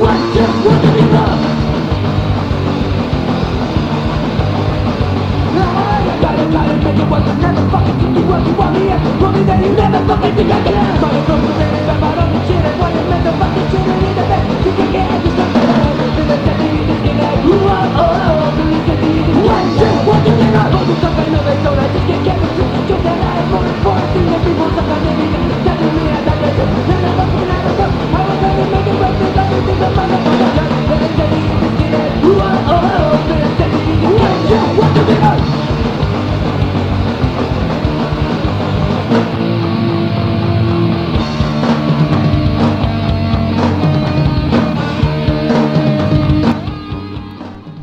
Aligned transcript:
What 0.00 0.16
to? 0.32 0.40
I 6.80 7.92
think 8.00 8.16
you 8.16 8.24
want 8.24 8.72
me 8.72 8.88
at. 8.88 9.00
Want 9.20 9.36
me 9.36 9.42
there, 9.44 9.60
you 9.60 9.72
never 9.76 10.00
fucking 10.08 10.36
I 10.40 10.64
shit. 12.48 12.64
I 12.64 12.72
want 12.80 12.96
to 12.96 13.32
fucking 13.36 13.68
shit. 13.68 13.84
You 14.64 14.72
can 14.72 14.88
get 14.90 15.20
to 15.20 15.28
you, 16.64 16.84
just 16.88 17.04
that. 17.20 17.36
Oh, 17.44 17.68
oh, 18.00 18.24
oh. 18.24 18.56
Just 18.56 20.00
What 20.06 20.24
to 20.24 20.32
I 20.32 20.70
don't. 20.70 21.78
I 21.78 21.92
just 21.92 22.06
get. 22.08 22.40
Just 22.88 23.02
that 23.04 23.20
I 23.20 23.44
that 25.64 25.78
me 25.92 26.08
I 26.08 26.24
that 26.24 26.89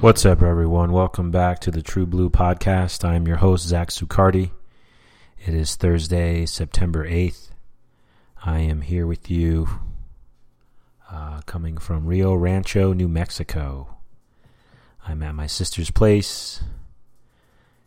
What's 0.08 0.26
up, 0.26 0.42
everyone? 0.42 0.94
Welcome 0.94 1.32
back 1.32 1.60
to 1.60 1.70
the 1.70 1.82
True 1.82 2.06
Blue 2.06 2.30
Podcast. 2.30 3.04
I'm 3.04 3.28
your 3.28 3.36
host, 3.36 3.68
Zach 3.68 3.90
Sucardi. 3.90 4.52
It 5.46 5.54
is 5.54 5.76
Thursday, 5.76 6.46
September 6.46 7.06
8th. 7.06 7.50
I 8.42 8.60
am 8.60 8.80
here 8.80 9.06
with 9.06 9.30
you, 9.30 9.68
uh, 11.12 11.42
coming 11.46 11.78
from 11.78 12.06
Rio 12.06 12.34
Rancho, 12.34 12.94
New 12.94 13.10
Mexico. 13.10 13.98
I'm 15.06 15.22
at 15.24 15.36
my 15.36 15.46
sister's 15.46 15.92
place, 15.92 16.62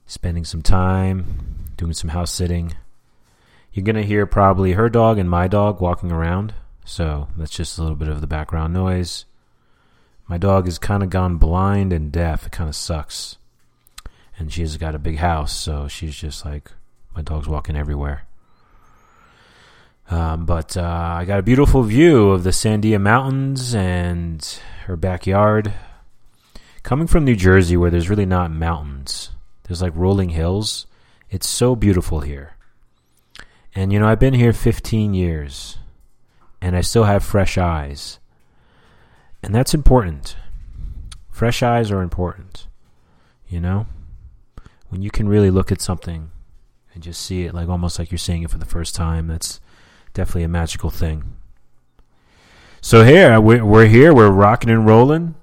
spending 0.05 0.45
some 0.45 0.61
time, 0.61 1.73
doing 1.79 1.95
some 1.95 2.11
house 2.11 2.33
sitting. 2.33 2.75
You're 3.73 3.87
going 3.87 3.97
to 3.97 4.03
hear 4.03 4.27
probably 4.27 4.73
her 4.73 4.91
dog 4.91 5.17
and 5.17 5.31
my 5.31 5.49
dog 5.49 5.81
walking 5.81 6.13
around, 6.13 6.53
so 6.85 7.29
that's 7.39 7.57
just 7.57 7.79
a 7.79 7.81
little 7.81 7.97
bit 7.97 8.09
of 8.09 8.21
the 8.21 8.27
background 8.27 8.75
noise. 8.75 9.25
My 10.31 10.39
dog 10.39 10.67
has 10.67 10.79
kind 10.79 11.03
of 11.03 11.11
gone 11.11 11.39
blind 11.39 11.93
and 11.93 12.13
deaf. 12.13 12.47
It 12.47 12.53
kind 12.53 12.69
of 12.69 12.77
sucks. 12.77 13.37
And 14.39 14.53
she's 14.53 14.77
got 14.77 14.95
a 14.95 14.99
big 15.01 15.17
house, 15.17 15.53
so 15.53 15.89
she's 15.89 16.15
just 16.15 16.45
like, 16.45 16.71
my 17.17 17.21
dog's 17.21 17.49
walking 17.49 17.75
everywhere. 17.75 18.29
Um, 20.09 20.47
but 20.47 20.77
uh, 20.77 21.15
I 21.19 21.25
got 21.25 21.41
a 21.41 21.43
beautiful 21.43 21.83
view 21.83 22.31
of 22.31 22.45
the 22.45 22.51
Sandia 22.51 23.01
Mountains 23.01 23.75
and 23.75 24.41
her 24.85 24.97
backyard. 24.97 25.73
Coming 26.85 27.09
from 27.09 27.25
New 27.25 27.35
Jersey, 27.35 27.77
where 27.77 27.91
there's 27.91 28.09
really 28.09 28.25
not 28.25 28.53
mountains, 28.53 29.33
there's 29.65 29.83
like 29.83 29.97
rolling 29.97 30.29
hills. 30.29 30.87
It's 31.29 31.49
so 31.49 31.75
beautiful 31.75 32.21
here. 32.21 32.55
And 33.75 33.93
you 33.93 33.99
know, 33.99 34.07
I've 34.07 34.21
been 34.21 34.35
here 34.35 34.53
15 34.53 35.13
years, 35.13 35.79
and 36.61 36.77
I 36.77 36.83
still 36.83 37.05
have 37.05 37.25
fresh 37.25 37.59
eyes. 37.59 38.21
And 39.43 39.55
that's 39.55 39.75
important. 39.75 40.37
Fresh 41.31 41.63
eyes 41.63 41.91
are 41.91 42.03
important. 42.03 42.67
You 43.49 43.61
know? 43.61 43.87
When 44.89 45.03
you 45.03 45.11
can 45.11 45.29
really 45.29 45.51
look 45.51 45.71
at 45.71 45.81
something 45.81 46.31
and 46.95 47.03
just 47.03 47.21
see 47.23 47.45
it 47.45 47.55
like 47.55 47.69
almost 47.69 47.99
like 47.99 48.11
you're 48.11 48.19
seeing 48.19 48.43
it 48.43 48.51
for 48.51 48.59
the 48.59 48.65
first 48.67 48.95
time, 48.95 49.29
that's 49.29 49.61
definitely 50.15 50.43
a 50.45 50.49
magical 50.49 50.91
thing. 50.91 51.25
So 52.81 53.05
here, 53.05 53.41
we- 53.41 53.61
we're 53.61 53.87
here, 53.87 54.13
we're 54.15 54.31
rocking 54.31 54.71
and 54.71 54.87
rolling. 54.87 55.35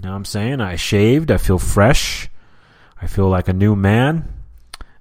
You 0.00 0.04
know 0.08 0.10
what 0.10 0.16
I'm 0.16 0.24
saying? 0.24 0.60
I 0.60 0.76
shaved, 0.76 1.30
I 1.30 1.36
feel 1.36 1.58
fresh. 1.58 2.28
I 3.00 3.06
feel 3.06 3.28
like 3.28 3.48
a 3.48 3.52
new 3.52 3.74
man. 3.74 4.28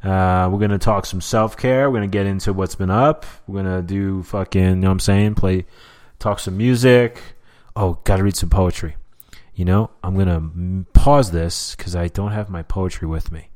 Uh, 0.03 0.49
we're 0.51 0.59
gonna 0.59 0.79
talk 0.79 1.05
some 1.05 1.21
self 1.21 1.55
care. 1.55 1.89
We're 1.89 1.97
gonna 1.97 2.07
get 2.07 2.25
into 2.25 2.53
what's 2.53 2.73
been 2.75 2.89
up. 2.89 3.25
We're 3.45 3.61
gonna 3.61 3.81
do 3.83 4.23
fucking, 4.23 4.61
you 4.63 4.75
know 4.75 4.87
what 4.87 4.93
I'm 4.93 4.99
saying? 4.99 5.35
Play, 5.35 5.65
talk 6.17 6.39
some 6.39 6.57
music 6.57 7.21
oh, 7.75 7.99
gotta 8.03 8.23
read 8.23 8.35
some 8.35 8.49
poetry. 8.49 8.95
You 9.53 9.65
know, 9.65 9.91
I'm 10.03 10.17
gonna 10.17 10.85
pause 10.93 11.31
this 11.31 11.75
because 11.75 11.95
I 11.95 12.07
don't 12.07 12.31
have 12.31 12.49
my 12.49 12.63
poetry 12.63 13.07
with 13.07 13.31
me. 13.31 13.49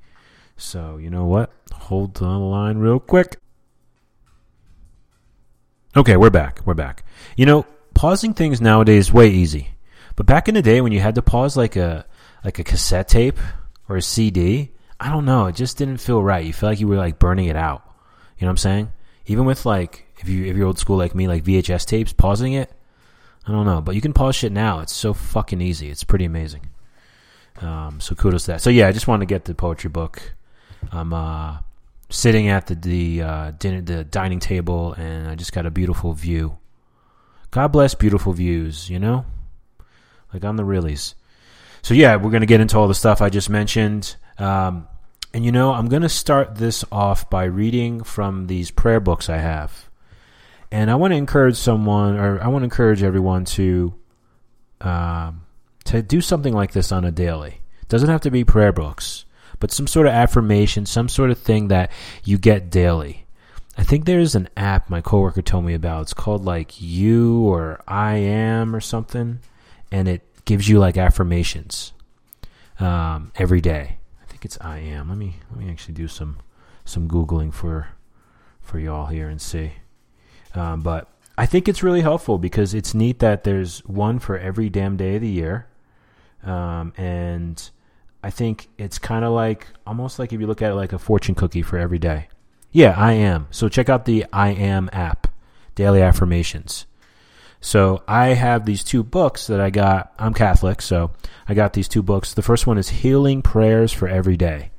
So, 0.57 0.97
you 0.97 1.09
know 1.09 1.25
what? 1.25 1.51
Hold 1.73 2.21
on 2.21 2.39
the 2.39 2.45
line 2.45 2.77
real 2.77 2.99
quick. 2.99 3.37
Okay, 5.95 6.17
we're 6.17 6.29
back. 6.29 6.59
We're 6.65 6.73
back. 6.73 7.05
You 7.37 7.45
know, 7.45 7.65
pausing 7.93 8.33
things 8.33 8.59
nowadays 8.59 9.07
is 9.07 9.13
way 9.13 9.29
easy. 9.29 9.69
But 10.15 10.25
back 10.25 10.47
in 10.47 10.55
the 10.55 10.61
day 10.61 10.81
when 10.81 10.91
you 10.91 10.99
had 10.99 11.15
to 11.15 11.21
pause 11.21 11.57
like 11.57 11.75
a 11.75 12.05
like 12.43 12.59
a 12.59 12.63
cassette 12.63 13.07
tape 13.07 13.39
or 13.89 13.97
a 13.97 14.01
CD, 14.01 14.71
I 14.99 15.09
don't 15.09 15.25
know, 15.25 15.47
it 15.47 15.55
just 15.55 15.77
didn't 15.77 15.97
feel 15.97 16.21
right. 16.21 16.45
You 16.45 16.53
feel 16.53 16.69
like 16.69 16.79
you 16.79 16.87
were 16.87 16.97
like 16.97 17.19
burning 17.19 17.47
it 17.47 17.55
out. 17.55 17.83
You 18.37 18.45
know 18.45 18.47
what 18.47 18.51
I'm 18.51 18.57
saying? 18.57 18.93
Even 19.27 19.45
with 19.45 19.65
like 19.65 20.05
if 20.19 20.29
you 20.29 20.45
if 20.45 20.55
you're 20.55 20.67
old 20.67 20.79
school 20.79 20.97
like 20.97 21.15
me, 21.15 21.27
like 21.27 21.43
VHS 21.43 21.85
tapes, 21.85 22.13
pausing 22.13 22.53
it, 22.53 22.71
I 23.47 23.51
don't 23.51 23.65
know, 23.65 23.81
but 23.81 23.95
you 23.95 24.01
can 24.01 24.13
pause 24.13 24.35
shit 24.35 24.51
now. 24.51 24.79
It's 24.79 24.93
so 24.93 25.13
fucking 25.13 25.61
easy. 25.61 25.89
It's 25.89 26.03
pretty 26.03 26.25
amazing. 26.25 26.69
Um, 27.61 27.99
so 28.01 28.15
kudos 28.15 28.45
to 28.45 28.51
that. 28.53 28.61
So 28.61 28.69
yeah, 28.69 28.87
I 28.87 28.91
just 28.91 29.07
wanted 29.07 29.27
to 29.27 29.33
get 29.33 29.45
the 29.45 29.55
poetry 29.55 29.89
book. 29.89 30.33
I'm 30.91 31.13
uh, 31.13 31.59
sitting 32.09 32.47
at 32.47 32.67
the 32.67 32.75
the 32.75 33.21
uh, 33.21 33.51
dinner 33.51 33.81
the 33.81 34.03
dining 34.03 34.39
table, 34.39 34.93
and 34.93 35.27
I 35.27 35.35
just 35.35 35.53
got 35.53 35.65
a 35.65 35.71
beautiful 35.71 36.13
view. 36.13 36.57
God 37.51 37.69
bless 37.69 37.95
beautiful 37.95 38.33
views, 38.33 38.89
you 38.89 38.99
know, 38.99 39.25
like 40.33 40.43
on 40.43 40.55
the 40.55 40.63
reallys. 40.63 41.13
So 41.81 41.93
yeah, 41.93 42.15
we're 42.15 42.31
gonna 42.31 42.45
get 42.45 42.61
into 42.61 42.77
all 42.77 42.87
the 42.87 42.95
stuff 42.95 43.21
I 43.21 43.29
just 43.29 43.49
mentioned. 43.49 44.15
Um, 44.37 44.87
and 45.33 45.45
you 45.45 45.51
know, 45.51 45.71
I'm 45.71 45.87
gonna 45.87 46.09
start 46.09 46.55
this 46.55 46.83
off 46.91 47.29
by 47.29 47.45
reading 47.45 48.03
from 48.03 48.47
these 48.47 48.71
prayer 48.71 48.99
books 48.99 49.29
I 49.29 49.37
have. 49.37 49.89
And 50.71 50.89
I 50.91 50.95
want 50.95 51.13
to 51.13 51.17
encourage 51.17 51.57
someone, 51.57 52.17
or 52.17 52.41
I 52.41 52.47
want 52.47 52.61
to 52.61 52.65
encourage 52.65 53.03
everyone 53.03 53.45
to 53.45 53.93
um, 54.81 55.45
to 55.85 56.01
do 56.01 56.21
something 56.21 56.53
like 56.53 56.73
this 56.73 56.91
on 56.91 57.05
a 57.05 57.11
daily. 57.11 57.61
It 57.81 57.89
doesn't 57.89 58.09
have 58.09 58.21
to 58.21 58.31
be 58.31 58.43
prayer 58.43 58.73
books, 58.73 59.25
but 59.59 59.71
some 59.71 59.87
sort 59.87 60.07
of 60.07 60.13
affirmation, 60.13 60.85
some 60.85 61.07
sort 61.07 61.31
of 61.31 61.39
thing 61.39 61.69
that 61.69 61.91
you 62.23 62.37
get 62.37 62.69
daily. 62.69 63.25
I 63.77 63.83
think 63.83 64.05
there's 64.05 64.35
an 64.35 64.49
app 64.55 64.89
my 64.89 65.01
coworker 65.01 65.41
told 65.41 65.65
me 65.65 65.73
about. 65.73 66.03
It's 66.03 66.13
called 66.13 66.45
like 66.45 66.81
You 66.81 67.41
or 67.41 67.81
I 67.87 68.15
Am 68.15 68.75
or 68.75 68.81
something, 68.81 69.39
and 69.91 70.07
it 70.07 70.21
gives 70.45 70.67
you 70.67 70.79
like 70.79 70.97
affirmations 70.97 71.93
um, 72.79 73.31
every 73.35 73.61
day. 73.61 73.97
I 74.21 74.25
think 74.27 74.45
it's 74.45 74.57
I 74.61 74.79
Am. 74.79 75.09
Let 75.09 75.17
me 75.17 75.37
let 75.51 75.59
me 75.59 75.69
actually 75.69 75.93
do 75.93 76.07
some 76.07 76.37
some 76.85 77.07
googling 77.07 77.53
for 77.53 77.89
for 78.61 78.79
y'all 78.79 79.07
here 79.07 79.27
and 79.27 79.41
see. 79.41 79.73
Um, 80.55 80.81
but 80.81 81.07
I 81.37 81.45
think 81.45 81.67
it's 81.67 81.83
really 81.83 82.01
helpful 82.01 82.37
because 82.37 82.73
it's 82.73 82.93
neat 82.93 83.19
that 83.19 83.43
there's 83.43 83.79
one 83.85 84.19
for 84.19 84.37
every 84.37 84.69
damn 84.69 84.97
day 84.97 85.15
of 85.15 85.21
the 85.21 85.27
year. 85.27 85.67
Um, 86.43 86.93
and 86.97 87.69
I 88.23 88.29
think 88.29 88.69
it's 88.77 88.97
kind 88.97 89.25
of 89.25 89.33
like 89.33 89.67
almost 89.85 90.19
like 90.19 90.31
if 90.31 90.39
you 90.39 90.47
look 90.47 90.61
at 90.61 90.71
it 90.71 90.75
like 90.75 90.93
a 90.93 90.99
fortune 90.99 91.35
cookie 91.35 91.61
for 91.61 91.77
every 91.77 91.99
day. 91.99 92.29
Yeah, 92.71 92.93
I 92.97 93.13
am. 93.13 93.47
So 93.51 93.69
check 93.69 93.89
out 93.89 94.05
the 94.05 94.25
I 94.33 94.49
am 94.49 94.89
app, 94.91 95.27
daily 95.75 96.01
affirmations. 96.01 96.85
So 97.61 98.03
I 98.07 98.27
have 98.27 98.65
these 98.65 98.83
two 98.83 99.03
books 99.03 99.47
that 99.47 99.59
I 99.59 99.69
got. 99.69 100.13
I'm 100.19 100.33
Catholic, 100.33 100.81
so 100.81 101.11
I 101.47 101.53
got 101.53 101.73
these 101.73 101.87
two 101.87 102.03
books. 102.03 102.33
The 102.33 102.41
first 102.41 102.67
one 102.67 102.77
is 102.77 102.89
Healing 102.89 103.41
Prayers 103.41 103.91
for 103.91 104.07
Every 104.07 104.37
Day. 104.37 104.71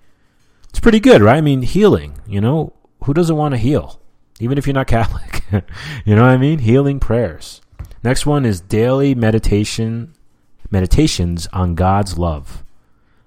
It's 0.68 0.78
pretty 0.78 1.00
good, 1.00 1.22
right? 1.22 1.38
I 1.38 1.40
mean, 1.40 1.62
healing, 1.62 2.20
you 2.26 2.40
know, 2.40 2.74
who 3.04 3.14
doesn't 3.14 3.34
want 3.34 3.54
to 3.54 3.58
heal? 3.58 4.00
Even 4.40 4.56
if 4.58 4.66
you're 4.66 4.74
not 4.74 4.86
Catholic. 4.88 5.35
you 6.04 6.14
know 6.14 6.22
what 6.22 6.30
I 6.30 6.36
mean? 6.36 6.60
Healing 6.60 7.00
prayers. 7.00 7.60
Next 8.02 8.26
one 8.26 8.44
is 8.44 8.60
daily 8.60 9.14
meditation 9.14 10.14
meditations 10.70 11.46
on 11.52 11.74
God's 11.74 12.18
love. 12.18 12.64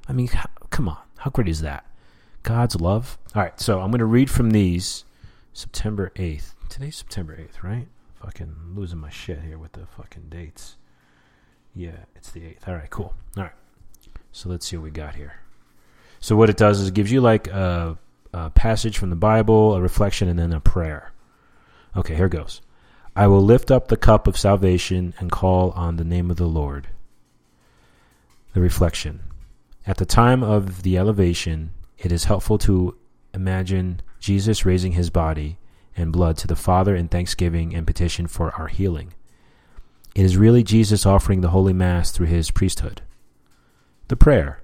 I 0.07 0.13
mean, 0.13 0.30
come 0.69 0.89
on. 0.89 0.98
How 1.18 1.30
great 1.31 1.48
is 1.48 1.62
that? 1.62 1.86
God's 2.44 2.80
love. 2.80 3.18
All 3.36 3.42
right, 3.42 3.60
so 3.60 3.80
I'm 3.80 3.92
going 3.92 4.00
to 4.00 4.06
read 4.06 4.30
from 4.30 4.51
these 4.51 5.06
September 5.54 6.12
8th. 6.16 6.54
Today's 6.69 6.98
September 6.98 7.36
8th, 7.36 7.63
right? 7.63 7.88
Fucking 8.21 8.56
losing 8.75 9.00
my 9.00 9.10
shit 9.10 9.42
here 9.42 9.57
with 9.57 9.74
the 9.74 9.86
fucking 9.86 10.27
dates. 10.30 10.77
Yeah, 11.75 12.06
it's 12.16 12.31
the 12.31 12.42
8th. 12.42 12.68
All 12.68 12.75
right, 12.75 12.89
cool. 12.89 13.13
All 13.38 13.44
right. 13.44 13.54
So 14.31 14.50
let's 14.50 14.66
see 14.66 14.77
what 14.77 14.83
we 14.83 14.92
got 14.92 15.16
here. 15.16 15.33
So 16.19 16.36
what 16.36 16.50
it 16.50 16.57
does 16.57 16.80
is 16.80 16.89
it 16.89 16.94
gives 16.94 17.12
you 17.12 17.21
like 17.21 17.48
a, 17.48 17.98
a 18.33 18.50
passage 18.50 18.98
from 18.98 19.10
the 19.10 19.16
Bible, 19.16 19.75
a 19.75 19.81
reflection, 19.81 20.27
and 20.27 20.38
then 20.38 20.54
a 20.54 20.60
prayer. 20.60 21.12
Okay, 21.95 22.15
here 22.15 22.30
goes. 22.30 22.62
I 23.15 23.27
will 23.27 23.44
lift 23.44 23.71
up 23.71 23.88
the 23.88 23.97
cup 23.97 24.27
of 24.27 24.38
salvation 24.38 25.13
and 25.19 25.31
call 25.31 25.71
on 25.71 25.97
the 25.97 26.03
name 26.03 26.30
of 26.31 26.38
the 26.38 26.47
Lord. 26.47 26.88
The 28.53 28.62
reflection. 28.62 29.21
At 29.86 29.97
the 29.97 30.06
time 30.06 30.44
of 30.44 30.83
the 30.83 30.97
elevation, 30.97 31.71
it 31.97 32.12
is 32.12 32.25
helpful 32.25 32.57
to 32.59 32.95
imagine 33.33 34.01
Jesus 34.19 34.65
raising 34.65 34.94
his 34.94 35.09
body 35.09 35.57
and 35.97 36.13
blood 36.13 36.38
to 36.38 36.47
the 36.47 36.56
Father 36.56 36.95
in 36.95 37.07
thanksgiving 37.07 37.74
and 37.75 37.86
petition 37.86 38.27
for 38.27 38.51
our 38.56 38.68
healing. 38.68 39.13
It 40.15 40.24
is 40.24 40.38
really 40.38 40.63
Jesus 40.63 41.06
offering 41.06 41.42
the 41.42 41.50
Holy 41.50 41.74
Mass 41.74 42.12
through 42.12 42.27
his 42.27 42.51
priesthood. 42.51 43.01
The 44.07 44.15
prayer 44.15 44.62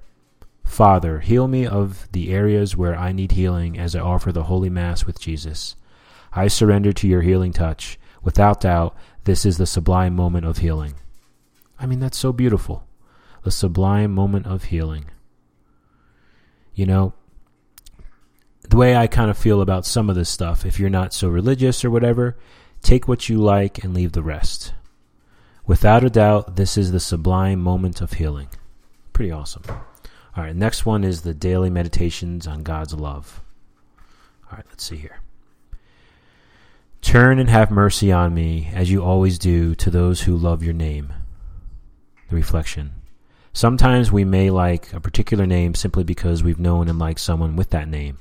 Father, 0.64 1.20
heal 1.20 1.48
me 1.48 1.66
of 1.66 2.12
the 2.12 2.34
areas 2.34 2.76
where 2.76 2.96
I 2.96 3.12
need 3.12 3.34
healing 3.34 3.78
as 3.78 3.96
I 3.96 4.00
offer 4.00 4.32
the 4.32 4.44
Holy 4.44 4.70
Mass 4.70 5.06
with 5.06 5.20
Jesus. 5.20 5.76
I 6.36 6.48
surrender 6.48 6.92
to 6.94 7.08
your 7.08 7.22
healing 7.22 7.54
touch. 7.54 7.98
Without 8.22 8.62
doubt, 8.62 8.96
this 9.24 9.46
is 9.46 9.58
the 9.58 9.66
sublime 9.66 10.16
moment 10.16 10.46
of 10.46 10.58
healing. 10.58 10.96
I 11.80 11.86
mean, 11.86 12.00
that's 12.00 12.18
so 12.18 12.34
beautiful. 12.34 12.86
The 13.44 13.52
sublime 13.52 14.14
moment 14.14 14.46
of 14.46 14.66
healing. 14.66 15.06
You 16.74 16.86
know, 16.86 17.14
the 18.70 18.76
way 18.78 18.96
I 18.96 19.08
kind 19.08 19.30
of 19.30 19.38
feel 19.38 19.62
about 19.62 19.86
some 19.86 20.10
of 20.10 20.16
this 20.16 20.30
stuff, 20.30 20.66
if 20.66 20.80
you're 20.80 20.90
not 20.90 21.14
so 21.14 21.30
religious 21.30 21.86
or 21.86 21.90
whatever, 21.90 22.38
take 22.82 23.08
what 23.08 23.30
you 23.30 23.38
like 23.38 23.84
and 23.84 23.94
leave 23.94 24.12
the 24.12 24.24
rest. 24.24 24.74
Without 25.66 26.04
a 26.04 26.10
doubt, 26.10 26.58
this 26.58 26.78
is 26.78 26.92
the 26.92 27.00
sublime 27.00 27.62
moment 27.62 28.02
of 28.02 28.14
healing. 28.14 28.50
Pretty 29.14 29.32
awesome. 29.32 29.64
All 29.68 30.44
right, 30.44 30.56
next 30.56 30.86
one 30.86 31.04
is 31.04 31.22
the 31.22 31.34
daily 31.34 31.70
meditations 31.70 32.46
on 32.46 32.64
God's 32.64 32.94
love. 32.94 33.42
All 34.52 34.58
right, 34.58 34.66
let's 34.70 34.84
see 34.84 34.98
here. 34.98 35.22
Turn 37.06 37.38
and 37.38 37.52
have 37.52 37.70
mercy 37.70 38.12
on 38.12 38.34
me, 38.34 38.68
as 38.74 38.90
you 38.90 39.04
always 39.04 39.38
do 39.38 39.76
to 39.76 39.92
those 39.92 40.24
who 40.24 40.36
love 40.36 40.64
your 40.64 40.74
name. 40.74 41.14
The 42.30 42.36
reflection. 42.36 42.94
Sometimes 43.54 44.12
we 44.12 44.26
may 44.26 44.50
like 44.50 44.92
a 44.92 45.00
particular 45.00 45.46
name 45.46 45.76
simply 45.76 46.04
because 46.04 46.42
we've 46.42 46.60
known 46.60 46.90
and 46.90 46.98
liked 46.98 47.20
someone 47.20 47.56
with 47.56 47.70
that 47.70 47.88
name. 47.88 48.18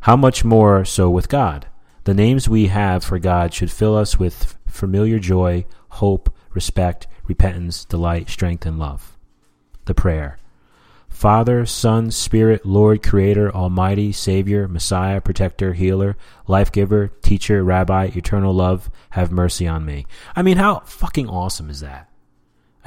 How 0.00 0.16
much 0.16 0.46
more 0.46 0.86
so 0.86 1.10
with 1.10 1.28
God? 1.28 1.66
The 2.04 2.14
names 2.14 2.48
we 2.48 2.68
have 2.68 3.04
for 3.04 3.18
God 3.18 3.52
should 3.52 3.70
fill 3.70 3.98
us 3.98 4.18
with 4.18 4.56
familiar 4.66 5.18
joy, 5.18 5.66
hope, 5.90 6.34
respect, 6.54 7.06
repentance, 7.26 7.84
delight, 7.84 8.30
strength, 8.30 8.64
and 8.64 8.78
love. 8.78 9.18
The 9.84 9.94
prayer. 9.94 10.38
Father, 11.18 11.66
Son, 11.66 12.12
Spirit, 12.12 12.64
Lord, 12.64 13.02
Creator, 13.02 13.52
Almighty, 13.52 14.12
Savior, 14.12 14.68
Messiah, 14.68 15.20
Protector, 15.20 15.72
Healer, 15.72 16.16
Life 16.46 16.70
Giver, 16.70 17.08
Teacher, 17.08 17.64
Rabbi, 17.64 18.10
Eternal 18.14 18.54
Love, 18.54 18.88
have 19.10 19.32
mercy 19.32 19.66
on 19.66 19.84
me. 19.84 20.06
I 20.36 20.42
mean, 20.42 20.58
how 20.58 20.78
fucking 20.84 21.28
awesome 21.28 21.70
is 21.70 21.80
that? 21.80 22.08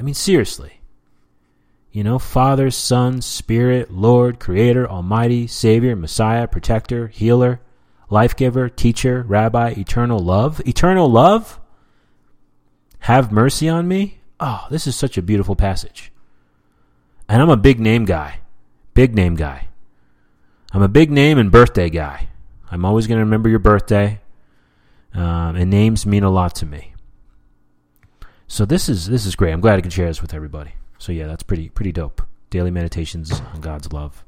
I 0.00 0.02
mean, 0.02 0.14
seriously. 0.14 0.80
You 1.90 2.04
know, 2.04 2.18
Father, 2.18 2.70
Son, 2.70 3.20
Spirit, 3.20 3.90
Lord, 3.90 4.40
Creator, 4.40 4.88
Almighty, 4.88 5.46
Savior, 5.46 5.94
Messiah, 5.94 6.48
Protector, 6.48 7.08
Healer, 7.08 7.60
Life 8.08 8.34
Giver, 8.34 8.70
Teacher, 8.70 9.26
Rabbi, 9.28 9.74
Eternal 9.76 10.20
Love. 10.20 10.66
Eternal 10.66 11.10
Love? 11.10 11.60
Have 13.00 13.30
mercy 13.30 13.68
on 13.68 13.86
me? 13.86 14.20
Oh, 14.40 14.66
this 14.70 14.86
is 14.86 14.96
such 14.96 15.18
a 15.18 15.22
beautiful 15.22 15.54
passage. 15.54 16.12
And 17.28 17.40
I'm 17.40 17.50
a 17.50 17.56
big 17.56 17.80
name 17.80 18.04
guy. 18.04 18.40
Big 18.94 19.14
name 19.14 19.36
guy. 19.36 19.68
I'm 20.72 20.82
a 20.82 20.88
big 20.88 21.10
name 21.10 21.38
and 21.38 21.50
birthday 21.50 21.90
guy. 21.90 22.28
I'm 22.70 22.84
always 22.84 23.06
going 23.06 23.18
to 23.18 23.24
remember 23.24 23.48
your 23.48 23.58
birthday. 23.58 24.20
Um, 25.14 25.56
and 25.56 25.70
names 25.70 26.06
mean 26.06 26.22
a 26.22 26.30
lot 26.30 26.54
to 26.56 26.66
me. 26.66 26.94
So 28.46 28.64
this 28.64 28.88
is 28.88 29.06
this 29.06 29.24
is 29.24 29.34
great. 29.34 29.52
I'm 29.52 29.60
glad 29.60 29.78
I 29.78 29.80
can 29.80 29.90
share 29.90 30.08
this 30.08 30.20
with 30.20 30.34
everybody. 30.34 30.72
So 30.98 31.12
yeah, 31.12 31.26
that's 31.26 31.42
pretty 31.42 31.68
pretty 31.68 31.92
dope. 31.92 32.22
Daily 32.50 32.70
meditations 32.70 33.32
on 33.54 33.60
God's 33.60 33.92
love. 33.92 34.24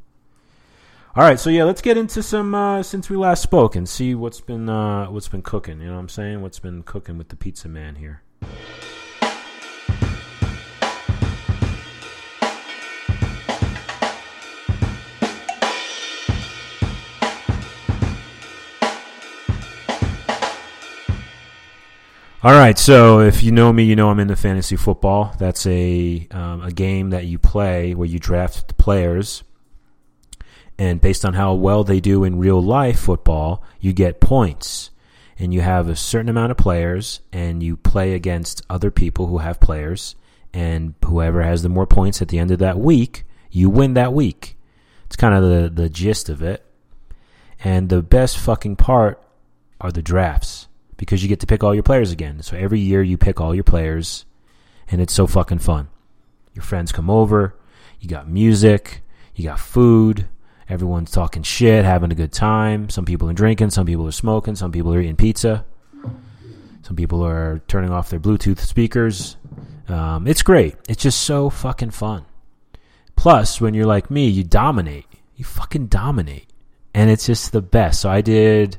All 1.17 1.23
right, 1.23 1.39
so 1.39 1.49
yeah, 1.49 1.65
let's 1.65 1.81
get 1.81 1.97
into 1.97 2.23
some 2.23 2.55
uh, 2.55 2.83
since 2.83 3.09
we 3.09 3.17
last 3.17 3.43
spoke 3.43 3.77
and 3.77 3.89
see 3.89 4.15
what's 4.15 4.41
been 4.41 4.69
uh, 4.69 5.07
what's 5.07 5.29
been 5.29 5.43
cooking. 5.43 5.81
You 5.81 5.89
know 5.89 5.95
what 5.95 6.01
I'm 6.01 6.09
saying? 6.09 6.43
What's 6.43 6.59
been 6.59 6.83
cooking 6.83 7.19
with 7.19 7.29
the 7.29 7.37
pizza 7.37 7.69
man 7.69 7.97
here? 7.97 8.23
All 22.45 22.53
right, 22.53 22.79
so 22.79 23.21
if 23.21 23.43
you 23.43 23.53
know 23.53 23.73
me, 23.73 23.85
you 23.85 23.97
know 23.97 24.11
I'm 24.11 24.21
into 24.21 24.37
fantasy 24.37 24.77
football. 24.77 25.35
That's 25.39 25.65
a 25.65 26.29
um, 26.31 26.61
a 26.61 26.71
game 26.71 27.09
that 27.09 27.25
you 27.25 27.39
play 27.39 27.95
where 27.95 28.07
you 28.07 28.19
draft 28.19 28.69
the 28.69 28.75
players, 28.75 29.43
and 30.79 31.01
based 31.01 31.25
on 31.25 31.33
how 31.33 31.55
well 31.55 31.85
they 31.85 32.01
do 32.01 32.23
in 32.23 32.39
real 32.39 32.63
life 32.63 33.01
football, 33.01 33.65
you 33.81 33.95
get 33.95 34.21
points. 34.21 34.91
And 35.39 35.55
you 35.55 35.63
have 35.63 35.89
a 35.89 35.97
certain 35.97 36.29
amount 36.29 36.51
of 36.51 36.59
players, 36.59 37.21
and 37.33 37.63
you 37.63 37.79
play 37.79 38.13
against 38.13 38.61
other 38.69 38.91
people 38.91 39.29
who 39.29 39.39
have 39.39 39.59
players, 39.59 40.15
and 40.53 40.93
whoever 41.03 41.41
has 41.41 41.63
the 41.63 41.71
more 41.71 41.87
points 41.87 42.21
at 42.21 42.29
the 42.29 42.39
end 42.39 42.51
of 42.51 42.59
that 42.59 42.79
week, 42.79 43.25
you 43.51 43.71
win 43.71 43.95
that 43.95 44.13
week. 44.13 44.59
It's 45.07 45.17
kind 45.17 45.35
of 45.35 45.43
the 45.43 45.71
the 45.71 45.89
gist 45.89 46.29
of 46.29 46.43
it. 46.43 46.63
And 47.61 47.89
the 47.89 48.03
best 48.03 48.37
fucking 48.37 48.77
part 48.77 49.27
are 49.81 49.91
the 49.91 50.03
drafts 50.03 50.64
because 50.97 51.23
you 51.23 51.29
get 51.29 51.41
to 51.41 51.47
pick 51.47 51.65
all 51.65 51.75
your 51.75 51.83
players 51.83 52.13
again. 52.13 52.43
So 52.43 52.57
every 52.57 52.81
year 52.81 53.03
you 53.03 53.17
pick 53.17 53.41
all 53.41 53.55
your 53.55 53.65
players, 53.65 54.25
and 54.91 55.01
it's 55.01 55.13
so 55.13 55.27
fucking 55.27 55.59
fun. 55.59 55.89
Your 56.55 56.63
friends 56.63 56.93
come 56.93 57.11
over, 57.11 57.57
you 58.01 58.09
got 58.09 58.29
music, 58.29 59.03
you 59.35 59.45
got 59.45 59.59
food, 59.59 60.29
everyone's 60.69 61.11
talking 61.11 61.43
shit, 61.43 61.85
having 61.85 62.13
a 62.13 62.15
good 62.15 62.33
time. 62.33 62.89
Some 62.91 63.05
people 63.05 63.29
are 63.29 63.35
drinking, 63.35 63.71
some 63.71 63.87
people 63.87 64.07
are 64.07 64.13
smoking, 64.13 64.55
some 64.55 64.73
people 64.73 64.95
are 64.95 65.01
eating 65.01 65.17
pizza, 65.17 65.65
some 66.83 66.97
people 66.97 67.25
are 67.25 67.63
turning 67.67 67.91
off 67.91 68.11
their 68.11 68.21
Bluetooth 68.21 68.59
speakers. 68.59 69.37
Um, 69.89 70.27
it's 70.27 70.43
great. 70.43 70.77
It's 70.89 71.03
just 71.03 71.23
so 71.23 71.51
fucking 71.51 71.91
fun. 71.91 72.25
Plus, 73.17 73.61
when 73.61 73.75
you're 73.75 73.87
like 73.87 74.11
me, 74.11 74.29
you 74.29 74.45
dominate. 74.45 75.07
You 75.37 75.45
fucking 75.45 75.87
dominate. 75.87 76.47
And 76.93 77.11
it's 77.11 77.27
just 77.27 77.53
the 77.53 77.63
best. 77.63 78.01
So 78.01 78.11
I 78.11 78.21
did 78.21 78.79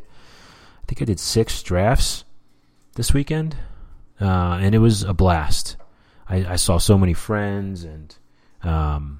I 0.85 0.87
think 0.87 1.01
I 1.01 1.05
did 1.05 1.19
six 1.19 1.63
drafts 1.63 2.25
this 2.93 3.11
weekend, 3.11 3.55
uh, 4.21 4.59
and 4.61 4.75
it 4.75 4.77
was 4.77 5.01
a 5.01 5.15
blast. 5.15 5.77
I, 6.29 6.45
I, 6.45 6.55
saw 6.57 6.77
so 6.77 6.95
many 6.95 7.15
friends 7.15 7.83
and 7.83 8.15
um, 8.61 9.17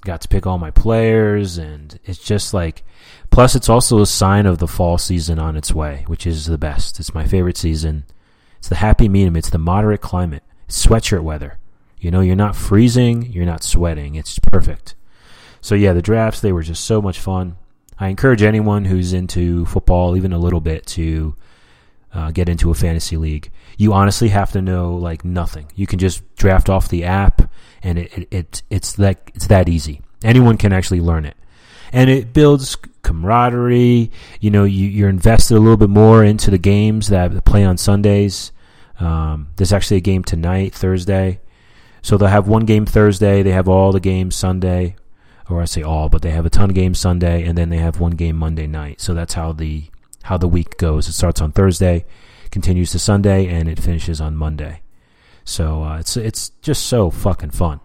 got 0.00 0.22
to 0.22 0.28
pick 0.28 0.46
all 0.46 0.56
my 0.56 0.70
players, 0.70 1.58
and 1.58 1.98
it's 2.04 2.18
just 2.18 2.54
like. 2.54 2.84
Plus, 3.30 3.54
it's 3.54 3.68
also 3.68 4.00
a 4.00 4.06
sign 4.06 4.46
of 4.46 4.58
the 4.58 4.66
fall 4.66 4.96
season 4.96 5.38
on 5.38 5.56
its 5.56 5.74
way, 5.74 6.04
which 6.06 6.26
is 6.26 6.46
the 6.46 6.56
best. 6.56 6.98
It's 6.98 7.12
my 7.12 7.26
favorite 7.26 7.58
season. 7.58 8.04
It's 8.56 8.70
the 8.70 8.76
happy 8.76 9.10
medium. 9.10 9.36
It's 9.36 9.50
the 9.50 9.58
moderate 9.58 10.00
climate. 10.00 10.42
It's 10.68 10.86
sweatshirt 10.86 11.22
weather. 11.22 11.58
You 11.98 12.10
know, 12.10 12.20
you're 12.20 12.34
not 12.34 12.56
freezing, 12.56 13.30
you're 13.30 13.44
not 13.44 13.62
sweating. 13.62 14.14
It's 14.14 14.38
perfect. 14.38 14.94
So 15.60 15.74
yeah, 15.74 15.92
the 15.92 16.00
drafts 16.00 16.40
they 16.40 16.52
were 16.52 16.62
just 16.62 16.86
so 16.86 17.02
much 17.02 17.20
fun. 17.20 17.58
I 17.98 18.08
encourage 18.08 18.42
anyone 18.42 18.84
who's 18.84 19.12
into 19.12 19.66
football, 19.66 20.16
even 20.16 20.32
a 20.32 20.38
little 20.38 20.60
bit, 20.60 20.86
to 20.86 21.34
uh, 22.12 22.30
get 22.30 22.48
into 22.48 22.70
a 22.70 22.74
fantasy 22.74 23.16
league. 23.16 23.50
You 23.76 23.92
honestly 23.92 24.28
have 24.28 24.52
to 24.52 24.62
know 24.62 24.94
like 24.94 25.24
nothing. 25.24 25.66
You 25.74 25.86
can 25.86 25.98
just 25.98 26.22
draft 26.36 26.68
off 26.68 26.88
the 26.88 27.04
app, 27.04 27.50
and 27.82 27.98
it, 27.98 28.18
it, 28.18 28.28
it 28.30 28.62
it's 28.70 28.92
that 28.94 29.30
it's 29.34 29.46
that 29.46 29.68
easy. 29.68 30.02
Anyone 30.22 30.56
can 30.56 30.72
actually 30.72 31.00
learn 31.00 31.24
it, 31.24 31.36
and 31.92 32.10
it 32.10 32.32
builds 32.32 32.76
camaraderie. 33.02 34.10
You 34.40 34.50
know, 34.50 34.64
you, 34.64 34.88
you're 34.88 35.08
invested 35.08 35.56
a 35.56 35.60
little 35.60 35.76
bit 35.76 35.90
more 35.90 36.24
into 36.24 36.50
the 36.50 36.58
games 36.58 37.08
that 37.08 37.44
play 37.44 37.64
on 37.64 37.76
Sundays. 37.76 38.52
Um, 39.00 39.48
there's 39.56 39.72
actually 39.72 39.96
a 39.98 40.02
game 40.02 40.22
tonight, 40.22 40.74
Thursday. 40.74 41.40
So 42.02 42.18
they'll 42.18 42.28
have 42.28 42.48
one 42.48 42.64
game 42.66 42.84
Thursday. 42.84 43.42
They 43.42 43.52
have 43.52 43.68
all 43.68 43.92
the 43.92 44.00
games 44.00 44.34
Sunday 44.34 44.96
or 45.52 45.62
I 45.62 45.66
say 45.66 45.82
all, 45.82 46.08
but 46.08 46.22
they 46.22 46.30
have 46.30 46.46
a 46.46 46.50
ton 46.50 46.70
of 46.70 46.74
games 46.74 46.98
Sunday, 46.98 47.44
and 47.44 47.56
then 47.56 47.68
they 47.68 47.76
have 47.76 48.00
one 48.00 48.12
game 48.12 48.36
Monday 48.36 48.66
night. 48.66 49.00
So 49.00 49.14
that's 49.14 49.34
how 49.34 49.52
the 49.52 49.84
how 50.24 50.38
the 50.38 50.48
week 50.48 50.78
goes. 50.78 51.08
It 51.08 51.12
starts 51.12 51.40
on 51.40 51.52
Thursday, 51.52 52.04
continues 52.50 52.92
to 52.92 52.98
Sunday, 52.98 53.46
and 53.46 53.68
it 53.68 53.80
finishes 53.80 54.20
on 54.20 54.36
Monday. 54.36 54.82
So 55.44 55.82
uh, 55.82 55.98
it's 55.98 56.16
it's 56.16 56.50
just 56.62 56.86
so 56.86 57.10
fucking 57.10 57.50
fun. 57.50 57.80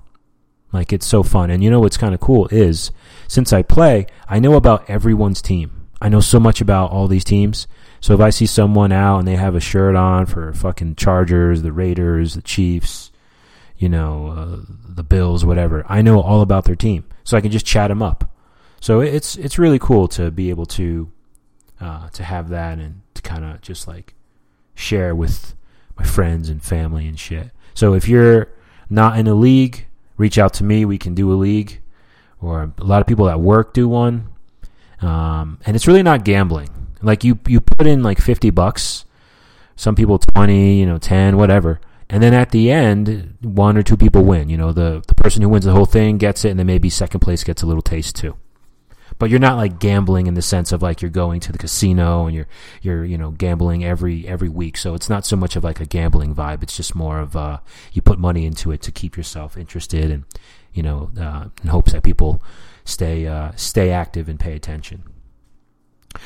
Like 0.72 0.94
it's 0.94 1.06
so 1.06 1.24
fun, 1.24 1.50
and 1.50 1.64
you 1.64 1.70
know 1.70 1.80
what's 1.80 1.98
kind 1.98 2.14
of 2.14 2.20
cool 2.20 2.48
is 2.52 2.92
since 3.28 3.54
I 3.54 3.62
play, 3.62 4.08
I 4.28 4.40
know 4.40 4.56
about 4.56 4.90
everyone's 4.90 5.42
team. 5.42 5.88
I 6.02 6.10
know 6.10 6.20
so 6.20 6.40
much 6.40 6.62
about 6.62 6.92
all 6.92 7.08
these 7.08 7.24
teams. 7.24 7.68
So 8.00 8.14
if 8.14 8.20
I 8.20 8.30
see 8.30 8.46
someone 8.46 8.92
out 8.92 9.20
and 9.20 9.28
they 9.28 9.36
have 9.36 9.56
a 9.56 9.60
shirt 9.60 9.96
on 9.96 10.28
for 10.28 10.54
fucking 10.54 10.96
Chargers, 10.96 11.64
the 11.64 11.72
Raiders, 11.72 12.36
the 12.36 12.44
Chiefs, 12.44 13.12
you 13.78 13.90
know, 13.90 14.28
uh, 14.28 14.74
the 14.88 15.04
Bills, 15.04 15.46
whatever, 15.46 15.86
I 15.88 16.02
know 16.02 16.22
all 16.22 16.42
about 16.42 16.66
their 16.66 16.76
team 16.76 17.06
so 17.24 17.38
I 17.38 17.42
can 17.42 17.52
just 17.52 17.66
chat 17.66 17.90
them 17.90 18.02
up. 18.02 18.32
So 18.80 19.02
it's 19.02 19.36
it's 19.36 19.58
really 19.58 19.80
cool 19.80 20.08
to 20.10 20.32
be 20.32 20.50
able 20.50 20.66
to 20.68 21.12
uh, 21.82 22.10
to 22.10 22.24
have 22.24 22.50
that 22.50 22.78
and 22.78 23.02
to 23.16 23.22
kind 23.22 23.44
of 23.44 23.62
just 23.62 23.88
like 23.88 24.14
share 24.76 25.16
with 25.16 25.56
my 25.98 26.06
friends 26.06 26.50
and 26.50 26.64
family 26.64 27.08
and 27.08 27.20
shit. 27.20 27.52
So 27.74 27.94
if 27.94 28.08
you're 28.08 28.50
not 28.90 29.18
in 29.18 29.28
a 29.28 29.34
league, 29.34 29.88
reach 30.18 30.38
out 30.38 30.54
to 30.56 30.64
me. 30.64 30.86
We 30.86 30.98
can 30.98 31.16
do 31.16 31.32
a 31.32 31.36
league, 31.36 31.82
or 32.42 32.72
a 32.78 32.84
lot 32.84 33.02
of 33.02 33.08
people 33.08 33.30
at 33.30 33.40
work 33.40 33.74
do 33.74 33.88
one. 33.88 34.30
Um, 35.02 35.60
and 35.66 35.76
it's 35.76 35.88
really 35.88 36.04
not 36.04 36.24
gambling. 36.24 36.70
Like 37.02 37.24
you 37.24 37.40
you 37.48 37.62
put 37.62 37.88
in 37.88 38.04
like 38.04 38.20
fifty 38.20 38.50
bucks, 38.50 39.06
some 39.76 39.96
people 39.96 40.20
twenty, 40.20 40.80
you 40.80 40.86
know, 40.86 40.98
ten, 40.98 41.38
whatever, 41.38 41.80
And 42.10 42.24
then 42.24 42.34
at 42.34 42.52
the 42.52 42.72
end, 42.72 43.36
one 43.42 43.78
or 43.78 43.84
two 43.84 43.98
people 43.98 44.24
win. 44.24 44.50
You 44.50 44.58
know, 44.58 44.72
the, 44.72 45.04
the 45.08 45.16
person 45.16 45.42
who 45.42 45.50
wins 45.50 45.66
the 45.66 45.74
whole 45.74 45.86
thing 45.86 46.18
gets 46.18 46.46
it, 46.46 46.50
and 46.50 46.60
then 46.60 46.68
maybe 46.68 46.90
second 46.90 47.20
place 47.20 47.44
gets 47.44 47.62
a 47.62 47.66
little 47.66 47.82
taste 47.82 48.16
too. 48.16 48.38
But 49.20 49.30
you're 49.30 49.40
not 49.40 49.58
like 49.58 49.80
gambling 49.80 50.28
in 50.28 50.36
the 50.36 50.42
sense 50.42 50.72
of 50.72 50.82
like 50.82 51.02
you're 51.02 51.10
going 51.10 51.40
to 51.42 51.52
the 51.52 51.58
casino 51.58 52.28
and 52.28 52.36
you're 52.36 52.48
you're 52.84 53.04
you 53.04 53.18
know 53.18 53.32
gambling 53.32 53.84
every 53.84 54.28
every 54.28 54.50
week. 54.50 54.78
So 54.78 54.94
it's 54.94 55.10
not 55.10 55.26
so 55.26 55.36
much 55.36 55.56
of 55.56 55.64
like 55.64 55.80
a 55.80 55.86
gambling 55.86 56.36
vibe. 56.36 56.62
It's 56.62 56.78
just 56.78 56.94
more 56.94 57.20
of 57.20 57.36
uh, 57.36 57.60
you 57.94 58.02
put 58.02 58.20
money 58.20 58.46
into 58.46 58.72
it 58.72 58.82
to 58.84 58.92
keep 58.92 59.18
yourself 59.18 59.58
interested 59.58 60.12
and 60.12 60.26
you 60.72 60.84
know 60.84 61.10
uh, 61.20 61.46
in 61.64 61.70
hopes 61.70 61.94
that 61.94 62.04
people 62.04 62.44
stay 62.86 63.26
uh, 63.26 63.54
stay 63.56 63.90
active 63.90 64.30
and 64.30 64.40
pay 64.40 64.54
attention. 64.54 65.04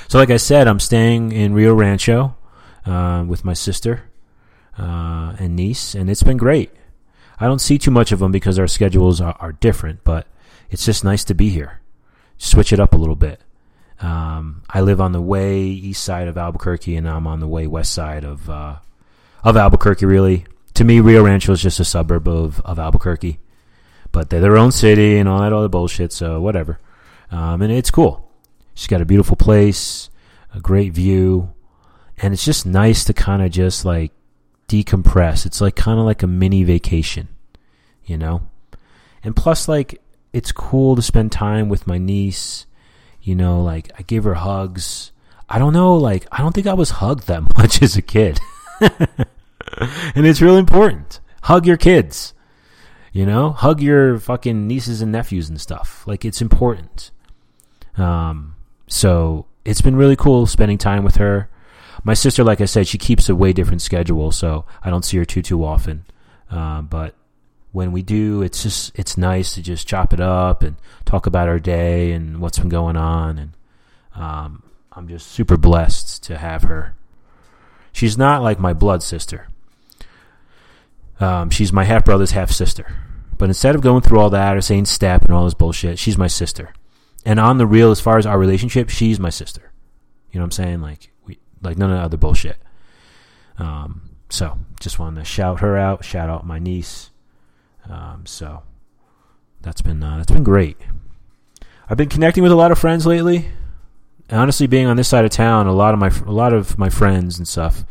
So 0.10 0.18
like 0.18 0.30
I 0.30 0.38
said, 0.38 0.68
I'm 0.68 0.80
staying 0.80 1.32
in 1.32 1.54
Rio 1.54 1.74
Rancho 1.74 2.36
uh, 2.86 3.24
with 3.26 3.46
my 3.46 3.54
sister 3.54 4.11
uh, 4.78 5.36
and 5.40 5.56
niece, 5.56 5.96
and 5.96 6.10
it's 6.10 6.24
been 6.24 6.38
great. 6.38 6.72
I 7.40 7.46
don't 7.46 7.60
see 7.60 7.78
too 7.78 7.92
much 7.92 8.12
of 8.12 8.20
them 8.20 8.32
because 8.32 8.60
our 8.60 8.68
schedules 8.68 9.20
are, 9.20 9.36
are 9.40 9.54
different, 9.54 10.04
but 10.04 10.28
it's 10.70 10.86
just 10.86 11.04
nice 11.04 11.24
to 11.26 11.34
be 11.34 11.50
here. 11.50 11.82
Switch 12.38 12.72
it 12.72 12.80
up 12.80 12.94
a 12.94 12.98
little 12.98 13.16
bit. 13.16 13.42
Um, 14.00 14.64
I 14.70 14.82
live 14.82 15.00
on 15.00 15.12
the 15.12 15.22
way 15.22 15.62
east 15.62 16.04
side 16.04 16.28
of 16.28 16.38
Albuquerque, 16.38 16.96
and 16.96 17.08
I'm 17.08 17.28
on 17.28 17.40
the 17.40 17.48
way 17.48 17.68
west 17.68 17.94
side 17.94 18.24
of 18.24 18.50
uh, 18.50 18.78
of 19.44 19.58
Albuquerque. 19.58 20.06
Really, 20.06 20.46
to 20.74 20.84
me, 20.84 21.00
Rio 21.00 21.24
Rancho 21.24 21.52
is 21.52 21.62
just 21.62 21.80
a 21.80 21.86
suburb 21.86 22.28
of, 22.28 22.60
of 22.62 22.80
Albuquerque, 22.80 23.40
but 24.12 24.30
they're 24.30 24.42
their 24.42 24.58
own 24.58 24.72
city 24.72 25.18
and 25.18 25.30
all 25.30 25.42
that 25.42 25.54
other 25.54 25.68
bullshit. 25.68 26.12
So 26.12 26.42
whatever, 26.42 26.80
um, 27.30 27.62
and 27.62 27.72
it's 27.72 27.92
cool. 27.92 28.32
She's 28.74 28.88
got 28.88 29.02
a 29.02 29.06
beautiful 29.06 29.36
place, 29.36 30.10
a 30.56 30.60
great 30.60 30.94
view, 30.94 31.54
and 32.18 32.34
it's 32.34 32.46
just 32.46 32.66
nice 32.66 33.04
to 33.06 33.14
kind 33.14 33.44
of 33.44 33.52
just 33.52 33.86
like 33.86 34.12
decompress. 34.72 35.46
It's 35.46 35.60
like 35.60 35.76
kind 35.76 36.00
of 36.00 36.06
like 36.06 36.24
a 36.24 36.28
mini 36.28 36.64
vacation, 36.64 37.28
you 38.06 38.18
know? 38.18 38.44
And 39.22 39.36
plus, 39.36 39.68
like, 39.68 40.02
it's 40.32 40.54
cool 40.54 40.96
to 40.96 41.02
spend 41.02 41.32
time 41.32 41.68
with 41.68 41.86
my 41.86 41.98
niece. 41.98 42.66
You 43.22 43.36
know, 43.36 43.62
like, 43.62 43.92
I 44.00 44.04
gave 44.04 44.24
her 44.24 44.36
hugs. 44.36 45.12
I 45.50 45.60
don't 45.60 45.74
know, 45.74 45.96
like, 45.96 46.26
I 46.32 46.38
don't 46.38 46.56
think 46.56 46.68
I 46.68 46.74
was 46.74 46.92
hugged 46.92 47.28
that 47.28 47.44
much 47.58 47.82
as 47.82 47.98
a 47.98 48.02
kid. 48.02 48.40
and 48.80 50.26
it's 50.26 50.42
really 50.42 50.60
important. 50.60 51.20
Hug 51.44 51.68
your 51.68 51.78
kids. 51.78 52.34
You 53.12 53.26
know, 53.26 53.52
hug 53.52 53.82
your 53.82 54.20
fucking 54.20 54.68
nieces 54.68 55.02
and 55.02 55.12
nephews 55.12 55.50
and 55.50 55.60
stuff. 55.60 56.08
Like, 56.08 56.24
it's 56.24 56.42
important. 56.42 57.12
Um, 57.98 58.56
so 58.88 59.48
it's 59.66 59.82
been 59.82 59.98
really 59.98 60.16
cool 60.16 60.48
spending 60.48 60.78
time 60.78 61.04
with 61.04 61.18
her. 61.18 61.50
My 62.04 62.14
sister, 62.14 62.44
like 62.44 62.62
I 62.62 62.66
said, 62.66 62.88
she 62.88 62.98
keeps 62.98 63.30
a 63.30 63.36
way 63.36 63.54
different 63.54 63.82
schedule, 63.82 64.32
so 64.32 64.66
I 64.84 64.90
don't 64.90 65.06
see 65.06 65.18
her 65.18 65.26
too 65.26 65.42
too 65.42 65.64
often. 65.64 66.06
Uh, 66.50 66.82
but 66.82 67.16
when 67.72 67.92
we 67.92 68.02
do, 68.02 68.42
it's 68.42 68.64
just 68.64 68.98
it's 68.98 69.18
nice 69.18 69.54
to 69.56 69.62
just 69.62 69.88
chop 69.88 70.14
it 70.14 70.20
up 70.20 70.64
and 70.64 70.76
talk 71.06 71.26
about 71.26 71.48
our 71.48 71.60
day 71.60 72.12
and 72.12 72.40
what's 72.40 72.60
been 72.60 72.70
going 72.70 72.98
on. 72.98 73.38
And 73.38 73.52
um, 74.16 74.64
I'm 74.92 75.08
just 75.08 75.28
super 75.28 75.58
blessed 75.58 76.24
to 76.24 76.38
have 76.38 76.64
her. 76.64 76.96
She's 77.94 78.18
not 78.18 78.42
like 78.42 78.60
my 78.60 78.74
blood 78.74 79.04
sister. 79.04 79.48
Um, 81.20 81.50
she's 81.50 81.72
my 81.72 81.84
half 81.84 82.04
brother's 82.04 82.32
half 82.32 82.52
sister. 82.52 82.96
But 83.38 83.50
instead 83.50 83.76
of 83.76 83.82
going 83.82 84.02
through 84.02 84.20
all 84.20 84.30
that 84.32 84.58
or 84.58 84.62
saying 84.62 84.86
step 84.86 85.24
and 85.24 85.34
all 85.34 85.46
this 85.46 85.54
bullshit, 85.54 86.00
she's 86.00 86.18
my 86.18 86.28
sister. 86.28 86.74
And 87.26 87.40
on 87.40 87.58
the 87.58 87.68
real, 87.68 87.92
as 87.92 88.00
far 88.00 88.18
as 88.18 88.26
our 88.26 88.38
relationship, 88.38 88.90
she's 88.90 89.20
my 89.20 89.30
sister. 89.30 89.72
You 90.32 90.40
know 90.40 90.44
what 90.44 90.58
I'm 90.58 90.66
saying? 90.66 90.82
Like 90.82 91.11
like 91.62 91.78
none 91.78 91.92
of 91.92 91.98
the 91.98 92.04
other 92.04 92.18
bullshit. 92.18 92.58
Um, 93.58 94.10
so 94.30 94.58
just 94.80 95.00
wanted 95.00 95.20
to 95.20 95.26
shout 95.26 95.60
her 95.60 95.78
out, 95.78 96.04
shout 96.04 96.30
out 96.30 96.46
my 96.46 96.60
niece. 96.60 97.12
Um, 97.90 98.26
so 98.26 98.64
that's 99.62 99.82
been 99.82 100.02
uh, 100.04 100.18
that's 100.18 100.32
been 100.32 100.44
great. 100.44 100.78
I've 101.90 101.98
been 101.98 102.10
connecting 102.10 102.44
with 102.44 102.52
a 102.52 102.56
lot 102.56 102.72
of 102.72 102.80
friends 102.80 103.06
lately. 103.06 103.50
Honestly, 104.30 104.66
being 104.66 104.88
on 104.88 104.96
this 104.96 105.10
side 105.10 105.26
of 105.26 105.32
town, 105.32 105.68
a 105.68 105.74
lot 105.74 105.94
of 105.94 106.00
my 106.00 106.12
a 106.26 106.32
lot 106.32 106.54
of 106.54 106.78
my 106.78 106.90
friends 106.90 107.38
and 107.38 107.48
stuff 107.48 107.84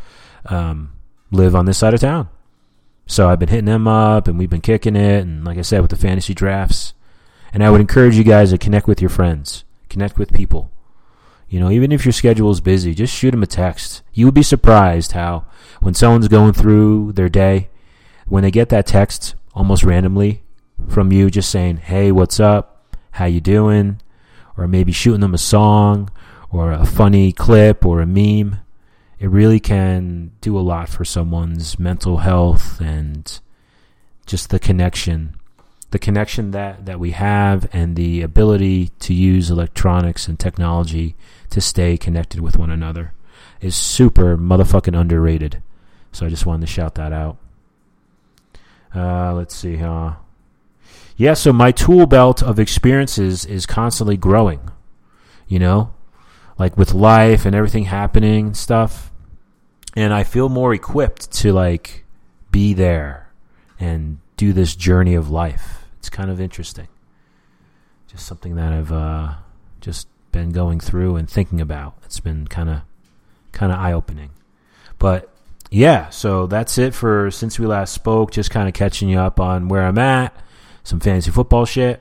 um, 0.46 0.92
live 1.30 1.54
on 1.54 1.66
this 1.66 1.78
side 1.78 1.94
of 1.94 2.00
town. 2.00 2.28
So 3.06 3.28
I've 3.28 3.38
been 3.38 3.48
hitting 3.48 3.64
them 3.66 3.86
up, 3.88 4.28
and 4.28 4.38
we've 4.38 4.48
been 4.48 4.60
kicking 4.60 4.96
it. 4.96 5.22
And 5.22 5.44
like 5.44 5.58
I 5.58 5.62
said, 5.62 5.82
with 5.82 5.90
the 5.90 5.96
fantasy 5.96 6.32
drafts, 6.32 6.94
and 7.52 7.62
I 7.62 7.70
would 7.70 7.80
encourage 7.80 8.16
you 8.16 8.24
guys 8.24 8.50
to 8.50 8.58
connect 8.58 8.86
with 8.86 9.00
your 9.00 9.10
friends, 9.10 9.64
connect 9.88 10.18
with 10.18 10.32
people. 10.32 10.70
You 11.50 11.58
know, 11.58 11.70
even 11.70 11.90
if 11.90 12.04
your 12.04 12.12
schedule 12.12 12.52
is 12.52 12.60
busy, 12.60 12.94
just 12.94 13.12
shoot 13.12 13.32
them 13.32 13.42
a 13.42 13.46
text. 13.46 14.02
You 14.12 14.24
would 14.26 14.34
be 14.34 14.42
surprised 14.42 15.12
how 15.12 15.46
when 15.80 15.94
someone's 15.94 16.28
going 16.28 16.52
through 16.52 17.12
their 17.12 17.28
day, 17.28 17.68
when 18.28 18.44
they 18.44 18.52
get 18.52 18.68
that 18.68 18.86
text 18.86 19.34
almost 19.52 19.82
randomly 19.82 20.44
from 20.88 21.10
you 21.10 21.28
just 21.28 21.50
saying, 21.50 21.78
"Hey, 21.78 22.12
what's 22.12 22.38
up? 22.38 22.96
How 23.12 23.24
you 23.24 23.40
doing?" 23.40 24.00
or 24.56 24.68
maybe 24.68 24.92
shooting 24.92 25.20
them 25.20 25.34
a 25.34 25.38
song 25.38 26.10
or 26.50 26.70
a 26.70 26.84
funny 26.84 27.32
clip 27.32 27.84
or 27.84 28.00
a 28.00 28.06
meme, 28.06 28.58
it 29.18 29.28
really 29.28 29.58
can 29.58 30.32
do 30.40 30.56
a 30.56 30.60
lot 30.60 30.88
for 30.88 31.04
someone's 31.04 31.78
mental 31.78 32.18
health 32.18 32.80
and 32.80 33.40
just 34.26 34.50
the 34.50 34.58
connection 34.58 35.34
the 35.90 35.98
connection 35.98 36.52
that, 36.52 36.86
that 36.86 37.00
we 37.00 37.10
have 37.10 37.68
and 37.72 37.96
the 37.96 38.22
ability 38.22 38.90
to 39.00 39.12
use 39.12 39.50
electronics 39.50 40.28
and 40.28 40.38
technology 40.38 41.16
to 41.50 41.60
stay 41.60 41.96
connected 41.96 42.40
with 42.40 42.56
one 42.56 42.70
another 42.70 43.12
is 43.60 43.76
super 43.76 44.36
motherfucking 44.36 44.98
underrated. 44.98 45.62
So 46.12 46.26
I 46.26 46.28
just 46.28 46.46
wanted 46.46 46.62
to 46.62 46.72
shout 46.72 46.94
that 46.96 47.12
out. 47.12 47.36
Uh, 48.94 49.34
let's 49.34 49.54
see, 49.54 49.76
huh? 49.76 50.14
Yeah, 51.16 51.34
so 51.34 51.52
my 51.52 51.70
tool 51.70 52.06
belt 52.06 52.42
of 52.42 52.58
experiences 52.58 53.44
is 53.44 53.66
constantly 53.66 54.16
growing. 54.16 54.70
You 55.46 55.58
know, 55.58 55.94
like 56.58 56.76
with 56.76 56.94
life 56.94 57.44
and 57.44 57.54
everything 57.54 57.84
happening 57.84 58.46
and 58.46 58.56
stuff. 58.56 59.12
And 59.96 60.14
I 60.14 60.22
feel 60.22 60.48
more 60.48 60.72
equipped 60.72 61.32
to 61.32 61.52
like 61.52 62.04
be 62.50 62.72
there 62.72 63.30
and 63.78 64.18
do 64.36 64.52
this 64.52 64.74
journey 64.76 65.14
of 65.14 65.30
life 65.30 65.80
it's 66.00 66.08
kind 66.08 66.30
of 66.30 66.40
interesting. 66.40 66.88
Just 68.08 68.26
something 68.26 68.56
that 68.56 68.72
I've 68.72 68.90
uh, 68.90 69.34
just 69.82 70.08
been 70.32 70.50
going 70.50 70.80
through 70.80 71.16
and 71.16 71.28
thinking 71.28 71.60
about. 71.60 71.94
It's 72.04 72.20
been 72.20 72.46
kind 72.46 72.68
of 72.68 72.82
kind 73.52 73.72
of 73.72 73.78
eye 73.78 73.92
opening. 73.92 74.30
But 74.98 75.32
yeah, 75.70 76.10
so 76.10 76.46
that's 76.46 76.78
it 76.78 76.94
for 76.94 77.30
since 77.30 77.58
we 77.58 77.66
last 77.66 77.92
spoke. 77.92 78.32
Just 78.32 78.50
kind 78.50 78.68
of 78.68 78.74
catching 78.74 79.08
you 79.08 79.18
up 79.18 79.40
on 79.40 79.68
where 79.68 79.82
I'm 79.82 79.98
at, 79.98 80.34
some 80.84 81.00
fantasy 81.00 81.30
football 81.30 81.64
shit. 81.64 82.00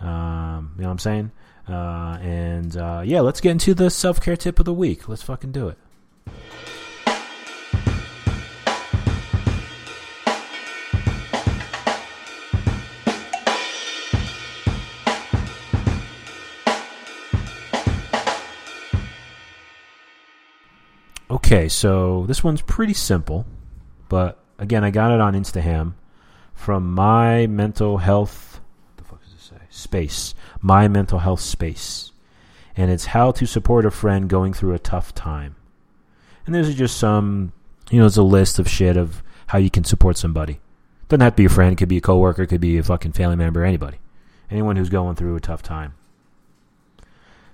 Um, 0.00 0.74
you 0.76 0.82
know 0.82 0.88
what 0.88 0.92
I'm 0.92 0.98
saying? 0.98 1.30
Uh, 1.68 2.18
and 2.20 2.76
uh, 2.76 3.02
yeah, 3.04 3.20
let's 3.20 3.40
get 3.40 3.50
into 3.50 3.74
the 3.74 3.90
self 3.90 4.20
care 4.20 4.36
tip 4.36 4.58
of 4.58 4.64
the 4.64 4.72
week. 4.72 5.08
Let's 5.08 5.22
fucking 5.22 5.52
do 5.52 5.68
it. 5.68 5.78
Okay, 21.46 21.68
so 21.68 22.24
this 22.26 22.42
one's 22.42 22.60
pretty 22.60 22.92
simple, 22.92 23.46
but 24.08 24.42
again, 24.58 24.82
I 24.82 24.90
got 24.90 25.12
it 25.12 25.20
on 25.20 25.34
Instagram 25.34 25.92
from 26.54 26.92
my 26.92 27.46
mental 27.46 27.98
health. 27.98 28.60
The 28.96 29.04
fuck 29.04 29.22
does 29.22 29.32
it 29.32 29.40
say? 29.40 29.60
Space. 29.70 30.34
My 30.60 30.88
mental 30.88 31.20
health 31.20 31.38
space, 31.38 32.10
and 32.76 32.90
it's 32.90 33.06
how 33.06 33.30
to 33.30 33.46
support 33.46 33.86
a 33.86 33.92
friend 33.92 34.28
going 34.28 34.54
through 34.54 34.74
a 34.74 34.80
tough 34.80 35.14
time. 35.14 35.54
And 36.46 36.52
there's 36.52 36.74
just 36.74 36.96
some, 36.96 37.52
you 37.92 38.00
know, 38.00 38.06
it's 38.06 38.16
a 38.16 38.24
list 38.24 38.58
of 38.58 38.68
shit 38.68 38.96
of 38.96 39.22
how 39.46 39.58
you 39.58 39.70
can 39.70 39.84
support 39.84 40.16
somebody. 40.16 40.58
Doesn't 41.06 41.20
have 41.20 41.34
to 41.34 41.42
be 41.42 41.44
a 41.44 41.48
friend. 41.48 41.72
It 41.72 41.76
could 41.76 41.88
be 41.88 41.98
a 41.98 42.00
coworker. 42.00 42.42
It 42.42 42.48
could 42.48 42.60
be 42.60 42.76
a 42.76 42.82
fucking 42.82 43.12
family 43.12 43.36
member. 43.36 43.64
Anybody, 43.64 43.98
anyone 44.50 44.74
who's 44.74 44.88
going 44.88 45.14
through 45.14 45.36
a 45.36 45.40
tough 45.40 45.62
time. 45.62 45.94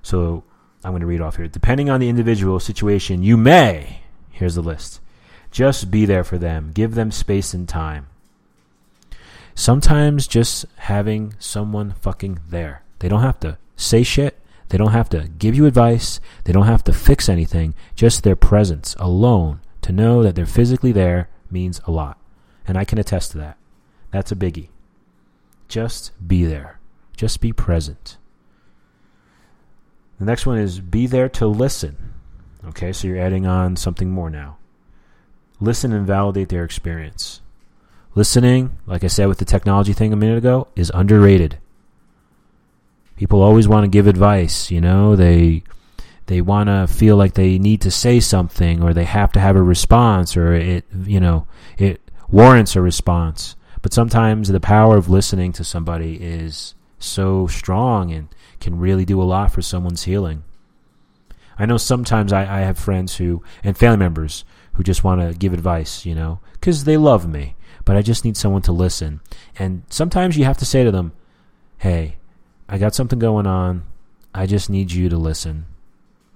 So 0.01 0.45
I'm 0.85 0.93
going 0.93 1.01
to 1.01 1.07
read 1.07 1.21
off 1.21 1.37
here. 1.37 1.49
Depending 1.49 1.89
on 1.89 2.01
the 2.01 2.09
individual 2.09 2.59
situation, 2.59 3.23
you 3.23 3.37
may, 3.37 4.03
here's 4.31 4.55
the 4.55 4.63
list, 4.63 5.01
just 5.51 5.91
be 5.91 6.05
there 6.05 6.25
for 6.25 6.39
them. 6.39 6.73
Give 6.73 6.95
them 6.95 7.11
space 7.11 7.55
and 7.55 7.69
time. 7.69 8.07
Sometimes 9.55 10.27
just 10.27 10.65
having 10.77 11.35
someone 11.39 11.95
fucking 12.01 12.41
there. 12.49 12.83
They 12.99 13.09
don't 13.09 13.23
have 13.23 13.39
to 13.41 13.59
say 13.77 14.03
shit. 14.03 14.39
They 14.71 14.79
don't 14.79 14.93
have 14.93 15.11
to 15.11 15.29
give 15.39 15.55
you 15.55 15.67
advice. 15.67 16.19
They 16.45 16.53
don't 16.53 16.67
have 16.67 16.83
to 16.85 16.93
fix 16.93 17.29
anything. 17.29 17.75
Just 17.95 18.23
their 18.23 18.37
presence 18.37 18.97
alone 18.99 19.61
to 19.83 19.93
know 19.93 20.23
that 20.23 20.35
they're 20.35 20.47
physically 20.47 20.93
there 20.93 21.29
means 21.51 21.81
a 21.87 21.91
lot. 21.91 22.19
And 22.67 22.79
I 22.79 22.85
can 22.85 22.99
attest 22.99 23.33
to 23.33 23.39
that. 23.39 23.59
That's 24.11 24.33
a 24.33 24.37
biggie. 24.37 24.69
Just 25.69 26.13
be 26.27 26.45
there. 26.45 26.79
Just 27.15 27.41
be 27.41 27.53
present. 27.53 28.17
The 30.19 30.25
next 30.25 30.47
one 30.47 30.59
is 30.59 30.81
be 30.81 31.07
there 31.07 31.29
to 31.31 31.47
listen. 31.47 32.13
Okay, 32.65 32.93
so 32.93 33.09
you're 33.09 33.19
adding 33.19 33.47
on 33.47 33.77
something 33.77 34.11
more 34.11 34.31
now. 34.31 34.59
Listen 35.61 35.93
and 35.93 36.07
validate 36.07 36.49
their 36.49 36.65
experience. 36.65 37.41
Listening, 38.15 38.77
like 38.87 39.05
I 39.05 39.09
said 39.09 39.27
with 39.27 39.39
the 39.39 39.45
technology 39.45 39.93
thing 39.93 40.13
a 40.13 40.17
minute 40.17 40.39
ago, 40.39 40.69
is 40.77 40.93
underrated. 40.95 41.59
People 43.17 43.43
always 43.43 43.67
want 43.67 43.85
to 43.85 43.89
give 43.89 44.07
advice, 44.07 44.71
you 44.71 44.81
know, 44.81 45.17
they 45.17 45.63
they 46.27 46.41
want 46.41 46.69
to 46.69 46.87
feel 46.87 47.17
like 47.17 47.35
they 47.35 47.59
need 47.59 47.81
to 47.81 47.91
say 47.91 48.21
something 48.21 48.83
or 48.83 48.95
they 48.95 49.05
have 49.05 49.33
to 49.33 49.41
have 49.41 49.57
a 49.57 49.63
response 49.63 50.37
or 50.37 50.55
it 50.55 50.85
you 51.05 51.21
know, 51.21 51.47
it 51.79 52.01
warrants 52.29 52.77
a 52.77 52.81
response. 52.81 53.57
But 53.81 53.93
sometimes 53.93 54.49
the 54.49 54.61
power 54.61 54.97
of 54.97 55.09
listening 55.09 55.53
to 55.55 55.65
somebody 55.65 56.17
is 56.23 56.75
so 56.99 57.47
strong 57.47 58.13
and 58.13 58.29
can 58.63 58.79
really 58.79 59.05
do 59.05 59.21
a 59.21 59.25
lot 59.25 59.53
for 59.53 59.61
someone's 59.61 60.05
healing. 60.05 60.45
I 61.59 61.67
know 61.67 61.77
sometimes 61.77 62.33
I, 62.33 62.43
I 62.43 62.61
have 62.61 62.79
friends 62.79 63.17
who, 63.17 63.43
and 63.63 63.77
family 63.77 63.99
members, 63.99 64.45
who 64.73 64.83
just 64.83 65.05
want 65.05 65.21
to 65.21 65.39
give 65.39 65.53
advice, 65.53 66.07
you 66.07 66.15
know, 66.15 66.41
because 66.53 66.85
they 66.85 66.97
love 66.97 67.29
me, 67.29 67.57
but 67.85 67.97
I 67.97 68.03
just 68.03 68.25
need 68.25 68.37
someone 68.39 68.63
to 68.63 68.73
listen. 68.73 69.21
And 69.59 69.83
sometimes 69.91 70.39
you 70.39 70.45
have 70.45 70.57
to 70.59 70.65
say 70.65 70.83
to 70.83 70.91
them, 70.91 71.13
hey, 71.79 72.17
I 72.69 72.79
got 72.79 72.95
something 72.95 73.19
going 73.19 73.47
on. 73.47 73.85
I 74.35 74.47
just 74.47 74.71
need 74.71 74.93
you 74.93 75.11
to 75.11 75.19
listen, 75.19 75.67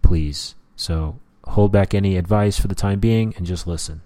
please. 0.02 0.54
So 0.76 1.18
hold 1.44 1.72
back 1.72 1.94
any 1.94 2.16
advice 2.16 2.58
for 2.58 2.68
the 2.68 2.74
time 2.74 3.00
being 3.00 3.32
and 3.36 3.46
just 3.46 3.66
listen. 3.66 4.02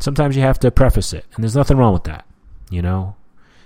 Sometimes 0.00 0.34
you 0.34 0.42
have 0.42 0.58
to 0.58 0.72
preface 0.72 1.12
it, 1.12 1.24
and 1.34 1.44
there's 1.44 1.54
nothing 1.54 1.76
wrong 1.76 1.92
with 1.92 2.04
that, 2.04 2.26
you 2.68 2.82
know? 2.82 3.14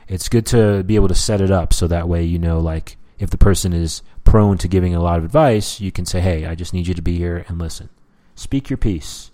It's 0.09 0.29
good 0.29 0.45
to 0.47 0.83
be 0.85 0.95
able 0.95 1.09
to 1.09 1.15
set 1.15 1.41
it 1.41 1.51
up 1.51 1.73
so 1.73 1.87
that 1.87 2.09
way 2.09 2.25
you 2.25 2.39
know, 2.39 2.61
like, 2.61 2.97
if 3.19 3.31
the 3.31 3.39
person 3.39 3.73
is 3.73 4.03
prone 4.25 4.59
to 4.59 4.69
giving 4.69 4.95
a 4.95 5.01
lot 5.01 5.19
of 5.19 5.25
advice, 5.25 5.81
you 5.81 5.91
can 5.91 6.07
say, 6.07 6.21
hey, 6.21 6.47
I 6.47 6.55
just 6.55 6.73
need 6.73 6.87
you 6.87 6.95
to 6.95 7.03
be 7.03 7.17
here 7.17 7.45
and 7.49 7.59
listen. 7.59 7.89
Speak 8.35 8.71
your 8.71 8.77
piece. 8.77 9.31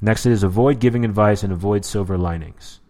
Next 0.00 0.26
is 0.26 0.42
avoid 0.42 0.78
giving 0.78 1.04
advice 1.04 1.42
and 1.42 1.52
avoid 1.52 1.84
silver 1.84 2.18
linings. 2.18 2.80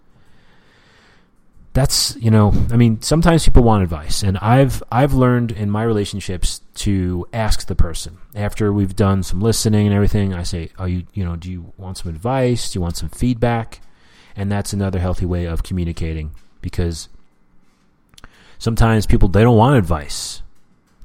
That's, 1.73 2.17
you 2.17 2.31
know, 2.31 2.55
I 2.71 2.77
mean, 2.77 3.03
sometimes 3.03 3.45
people 3.45 3.63
want 3.63 3.83
advice 3.83 4.23
and 4.23 4.39
I've 4.39 4.83
I've 4.91 5.13
learned 5.13 5.53
in 5.53 5.71
my 5.71 5.83
relationships 5.83 6.63
to 6.77 7.27
ask 7.35 7.67
the 7.67 7.75
person. 7.75 8.17
After 8.35 8.73
we've 8.73 8.97
done 8.97 9.23
some 9.23 9.41
listening 9.41 9.87
and 9.87 9.95
everything, 9.95 10.33
I 10.33 10.43
say, 10.43 10.71
"Are 10.79 10.89
you, 10.89 11.05
you 11.13 11.23
know, 11.23 11.37
do 11.37 11.51
you 11.51 11.75
want 11.77 11.99
some 11.99 12.11
advice? 12.11 12.73
Do 12.73 12.79
you 12.79 12.81
want 12.81 12.97
some 12.97 13.11
feedback?" 13.11 13.83
And 14.35 14.51
that's 14.51 14.73
another 14.73 14.99
healthy 14.99 15.27
way 15.27 15.45
of 15.45 15.63
communicating 15.63 16.31
because 16.63 17.11
sometimes 18.59 19.07
people 19.07 19.29
they 19.29 19.43
don't 19.43 19.57
want 19.57 19.77
advice. 19.77 20.43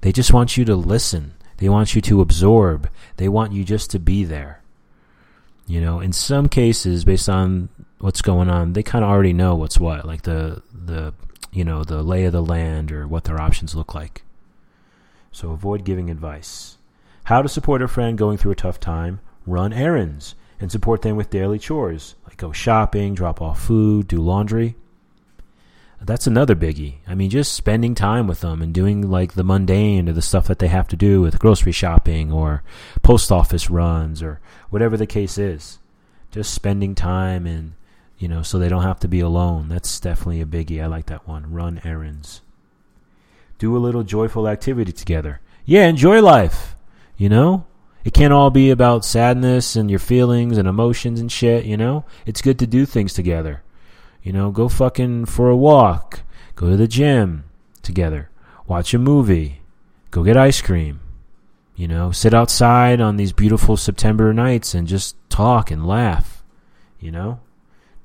They 0.02 0.12
just 0.12 0.34
want 0.34 0.58
you 0.58 0.66
to 0.66 0.76
listen. 0.76 1.34
They 1.58 1.70
want 1.70 1.94
you 1.94 2.02
to 2.02 2.22
absorb. 2.22 2.90
They 3.18 3.30
want 3.30 3.54
you 3.54 3.64
just 3.64 3.92
to 3.92 4.00
be 4.00 4.24
there. 4.24 4.62
You 5.68 5.80
know, 5.80 6.00
in 6.00 6.12
some 6.12 6.50
cases, 6.50 7.06
based 7.06 7.30
on 7.30 7.70
what's 8.00 8.22
going 8.22 8.50
on, 8.50 8.74
they 8.74 8.84
kind 8.84 9.06
of 9.06 9.12
already 9.12 9.32
know 9.32 9.56
what's 9.56 9.80
what, 9.80 10.06
like 10.06 10.24
the 10.24 10.64
the 10.74 11.14
you 11.52 11.64
know 11.64 11.84
the 11.84 12.02
lay 12.02 12.26
of 12.26 12.32
the 12.32 12.42
land 12.42 12.92
or 12.92 13.08
what 13.08 13.26
their 13.26 13.40
options 13.40 13.76
look 13.76 13.94
like. 13.94 14.24
So 15.32 15.52
avoid 15.52 15.86
giving 15.86 16.10
advice. 16.10 16.78
How 17.26 17.42
to 17.42 17.50
support 17.50 17.82
a 17.82 17.88
friend 17.88 18.18
going 18.18 18.38
through 18.38 18.52
a 18.52 18.56
tough 18.56 18.80
time? 18.80 19.22
Run 19.46 19.72
errands 19.72 20.36
and 20.60 20.72
support 20.72 21.04
them 21.04 21.16
with 21.16 21.30
daily 21.30 21.60
chores 21.60 22.16
like 22.28 22.38
go 22.38 22.52
shopping, 22.52 23.14
drop 23.14 23.42
off 23.42 23.62
food, 23.62 24.08
do 24.08 24.18
laundry 24.18 24.76
that's 26.08 26.28
another 26.28 26.56
biggie. 26.56 26.96
I 27.08 27.16
mean, 27.16 27.30
just 27.30 27.54
spending 27.54 27.94
time 27.94 28.28
with 28.28 28.42
them 28.42 28.62
and 28.62 28.74
doing 28.74 29.10
like 29.10 29.34
the 29.34 29.44
mundane 29.44 30.10
or 30.10 30.14
the 30.14 30.22
stuff 30.22 30.48
that 30.48 30.60
they 30.60 30.68
have 30.68 30.88
to 30.90 30.96
do 30.96 31.22
with 31.22 31.40
grocery 31.40 31.72
shopping 31.72 32.32
or 32.32 32.64
post 33.04 33.32
office 33.32 33.70
runs 33.70 34.24
or 34.24 34.40
whatever 34.70 34.98
the 34.98 35.06
case 35.06 35.38
is. 35.38 35.80
Just 36.32 36.54
spending 36.54 36.96
time 36.96 37.46
and, 37.46 37.74
you 38.18 38.28
know, 38.28 38.42
so 38.42 38.58
they 38.58 38.70
don't 38.70 38.84
have 38.84 39.00
to 39.02 39.08
be 39.08 39.20
alone. 39.20 39.70
That's 39.70 40.00
definitely 40.00 40.42
a 40.42 40.46
biggie. 40.46 40.82
I 40.82 40.88
like 40.88 41.06
that 41.08 41.28
one. 41.28 41.52
Run 41.52 41.82
errands. 41.84 42.42
Do 43.60 43.78
a 43.78 43.80
little 43.80 44.04
joyful 44.04 44.48
activity 44.48 44.92
together. 44.92 45.40
Yeah, 45.66 45.88
enjoy 45.88 46.22
life. 46.22 46.76
You 47.18 47.30
know? 47.30 47.68
It 48.04 48.16
can't 48.16 48.34
all 48.34 48.50
be 48.50 48.72
about 48.72 49.06
sadness 49.06 49.76
and 49.76 49.88
your 49.88 50.00
feelings 50.00 50.58
and 50.58 50.68
emotions 50.68 51.20
and 51.20 51.32
shit, 51.32 51.66
you 51.66 51.78
know? 51.78 52.06
It's 52.26 52.42
good 52.42 52.58
to 52.58 52.66
do 52.66 52.88
things 52.88 53.14
together. 53.14 53.62
You 54.24 54.34
know, 54.34 54.52
go 54.52 54.70
fucking 54.70 55.26
for 55.26 55.50
a 55.50 55.56
walk, 55.56 56.22
go 56.56 56.70
to 56.70 56.78
the 56.78 56.88
gym 56.88 57.46
together, 57.82 58.30
watch 58.68 58.94
a 58.94 59.00
movie, 59.00 59.62
go 60.12 60.24
get 60.24 60.38
ice 60.38 60.62
cream. 60.62 61.00
You 61.76 61.88
know, 61.88 62.12
sit 62.12 62.34
outside 62.34 63.02
on 63.02 63.18
these 63.18 63.34
beautiful 63.34 63.76
September 63.76 64.32
nights 64.34 64.76
and 64.76 64.88
just 64.88 65.16
talk 65.30 65.72
and 65.72 65.88
laugh. 65.88 66.44
You 67.00 67.12
know, 67.12 67.40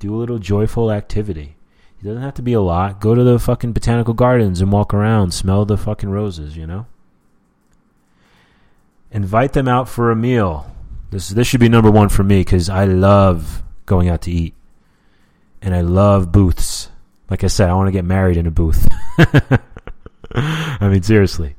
do 0.01 0.15
a 0.15 0.17
little 0.17 0.39
joyful 0.39 0.91
activity. 0.91 1.57
It 2.01 2.05
doesn't 2.07 2.23
have 2.23 2.35
to 2.35 2.43
be 2.43 2.55
a 2.55 2.61
lot. 2.61 3.01
Go 3.01 3.15
to 3.15 3.23
the 3.23 3.39
fucking 3.39 3.73
botanical 3.73 4.15
gardens 4.15 4.63
and 4.63 4.73
walk 4.73 4.95
around, 4.95 5.33
smell 5.33 5.67
the 5.67 5.77
fucking 5.77 6.09
roses, 6.09 6.57
you 6.57 6.67
know? 6.67 6.87
Invite 9.11 9.53
them 9.53 9.69
out 9.69 9.89
for 9.89 10.11
a 10.11 10.17
meal. 10.17 10.71
This 11.11 11.29
this 11.29 11.47
should 11.47 11.61
be 11.61 11.69
number 11.69 11.91
1 11.91 12.09
for 12.09 12.25
me 12.25 12.45
cuz 12.45 12.69
I 12.69 12.85
love 12.85 13.63
going 13.87 14.09
out 14.09 14.23
to 14.23 14.31
eat 14.31 14.55
and 15.63 15.75
I 15.75 15.81
love 15.81 16.33
booths. 16.33 16.91
Like 17.31 17.43
I 17.43 17.49
said, 17.49 17.69
I 17.69 17.75
want 17.75 17.89
to 17.89 17.93
get 17.93 18.05
married 18.05 18.37
in 18.37 18.47
a 18.47 18.51
booth. 18.51 18.87
I 20.35 20.89
mean, 20.89 21.03
seriously. 21.03 21.57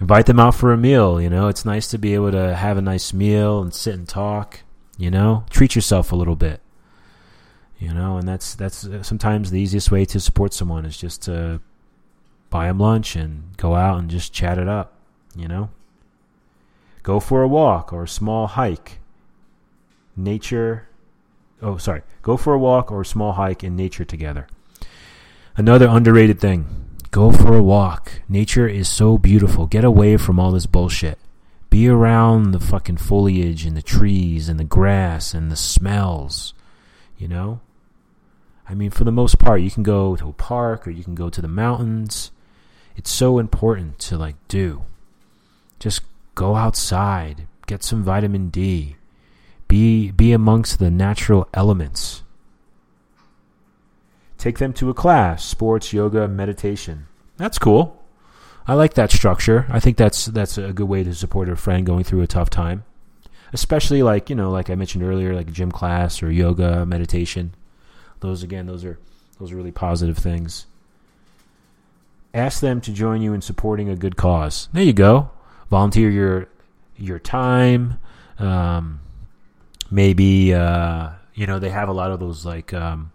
Invite 0.00 0.26
them 0.26 0.38
out 0.38 0.54
for 0.54 0.72
a 0.72 0.76
meal, 0.76 1.20
you 1.20 1.28
know. 1.28 1.48
It's 1.48 1.64
nice 1.64 1.88
to 1.88 1.98
be 1.98 2.14
able 2.14 2.30
to 2.30 2.54
have 2.54 2.76
a 2.76 2.82
nice 2.82 3.12
meal 3.12 3.60
and 3.60 3.74
sit 3.74 3.94
and 3.94 4.08
talk, 4.08 4.60
you 4.96 5.10
know. 5.10 5.44
Treat 5.50 5.74
yourself 5.74 6.12
a 6.12 6.16
little 6.16 6.36
bit. 6.36 6.60
You 7.78 7.94
know, 7.94 8.16
and 8.16 8.26
that's 8.26 8.56
that's 8.56 8.84
uh, 8.84 9.04
sometimes 9.04 9.50
the 9.50 9.60
easiest 9.60 9.90
way 9.90 10.04
to 10.06 10.18
support 10.18 10.52
someone 10.52 10.84
is 10.84 10.96
just 10.96 11.22
to 11.22 11.60
buy 12.50 12.66
them 12.66 12.78
lunch 12.78 13.14
and 13.14 13.56
go 13.56 13.76
out 13.76 13.98
and 13.98 14.10
just 14.10 14.32
chat 14.32 14.58
it 14.58 14.68
up, 14.68 14.94
you 15.36 15.46
know. 15.46 15.70
Go 17.04 17.20
for 17.20 17.42
a 17.42 17.48
walk 17.48 17.92
or 17.92 18.02
a 18.02 18.08
small 18.08 18.48
hike. 18.48 18.98
Nature 20.16 20.87
oh, 21.62 21.76
sorry, 21.76 22.02
go 22.22 22.36
for 22.36 22.54
a 22.54 22.58
walk 22.58 22.90
or 22.90 23.00
a 23.00 23.06
small 23.06 23.32
hike 23.32 23.64
in 23.64 23.76
nature 23.76 24.04
together. 24.04 24.46
Another 25.56 25.88
underrated 25.88 26.40
thing 26.40 26.88
go 27.10 27.32
for 27.32 27.56
a 27.56 27.62
walk. 27.62 28.12
Nature 28.28 28.68
is 28.68 28.88
so 28.88 29.18
beautiful. 29.18 29.66
Get 29.66 29.84
away 29.84 30.16
from 30.16 30.38
all 30.38 30.52
this 30.52 30.66
bullshit. 30.66 31.18
Be 31.70 31.88
around 31.88 32.52
the 32.52 32.60
fucking 32.60 32.98
foliage 32.98 33.64
and 33.64 33.76
the 33.76 33.82
trees 33.82 34.48
and 34.48 34.58
the 34.58 34.64
grass 34.64 35.34
and 35.34 35.50
the 35.50 35.56
smells, 35.56 36.54
you 37.16 37.28
know? 37.28 37.60
I 38.68 38.74
mean, 38.74 38.90
for 38.90 39.04
the 39.04 39.12
most 39.12 39.38
part, 39.38 39.62
you 39.62 39.70
can 39.70 39.82
go 39.82 40.16
to 40.16 40.28
a 40.28 40.32
park 40.32 40.86
or 40.86 40.90
you 40.90 41.02
can 41.02 41.14
go 41.14 41.30
to 41.30 41.40
the 41.40 41.48
mountains. 41.48 42.30
It's 42.96 43.10
so 43.10 43.38
important 43.38 43.98
to 44.00 44.18
like 44.18 44.36
do. 44.48 44.82
Just 45.78 46.02
go 46.34 46.56
outside, 46.56 47.46
get 47.66 47.82
some 47.82 48.02
vitamin 48.02 48.50
D, 48.50 48.96
be, 49.68 50.10
be 50.10 50.32
amongst 50.32 50.78
the 50.78 50.90
natural 50.90 51.48
elements. 51.54 52.22
Take 54.38 54.58
them 54.58 54.72
to 54.74 54.90
a 54.90 54.94
class, 54.94 55.44
sports, 55.44 55.92
yoga, 55.92 56.26
meditation. 56.26 57.06
That's 57.36 57.58
cool. 57.58 58.02
I 58.66 58.74
like 58.74 58.94
that 58.94 59.10
structure. 59.10 59.66
I 59.70 59.80
think 59.80 59.96
that's 59.96 60.26
that's 60.26 60.58
a 60.58 60.74
good 60.74 60.88
way 60.88 61.02
to 61.02 61.14
support 61.14 61.48
a 61.48 61.56
friend 61.56 61.86
going 61.86 62.04
through 62.04 62.20
a 62.20 62.26
tough 62.26 62.50
time. 62.50 62.84
Especially 63.52 64.02
like, 64.02 64.28
you 64.28 64.36
know, 64.36 64.50
like 64.50 64.68
I 64.68 64.74
mentioned 64.74 65.02
earlier, 65.02 65.34
like 65.34 65.50
gym 65.50 65.72
class 65.72 66.22
or 66.22 66.30
yoga, 66.30 66.84
meditation. 66.84 67.54
Those 68.20 68.42
again, 68.42 68.66
those 68.66 68.84
are 68.84 68.98
those 69.40 69.52
are 69.52 69.56
really 69.56 69.72
positive 69.72 70.18
things. 70.18 70.66
Ask 72.34 72.60
them 72.60 72.80
to 72.82 72.92
join 72.92 73.22
you 73.22 73.32
in 73.32 73.40
supporting 73.40 73.88
a 73.88 73.96
good 73.96 74.16
cause. 74.16 74.68
There 74.72 74.82
you 74.82 74.92
go. 74.92 75.30
Volunteer 75.70 76.10
your 76.10 76.48
your 76.96 77.18
time, 77.18 77.98
um, 78.38 79.00
maybe 79.90 80.54
uh, 80.54 81.10
you 81.34 81.46
know 81.46 81.58
they 81.58 81.70
have 81.70 81.88
a 81.88 81.92
lot 81.92 82.10
of 82.10 82.20
those 82.20 82.44
like 82.44 82.72
um, 82.74 83.12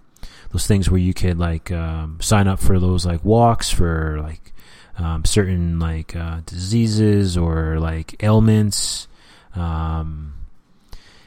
those 0.51 0.67
things 0.67 0.89
where 0.89 0.99
you 0.99 1.13
could 1.13 1.37
like 1.37 1.71
um, 1.71 2.19
sign 2.21 2.47
up 2.47 2.59
for 2.59 2.79
those 2.79 3.05
like 3.05 3.23
walks 3.23 3.69
for 3.69 4.19
like 4.21 4.53
um, 4.97 5.25
certain 5.25 5.79
like 5.79 6.15
uh, 6.15 6.41
diseases 6.45 7.37
or 7.37 7.79
like 7.79 8.21
ailments. 8.23 9.07
Um, 9.55 10.33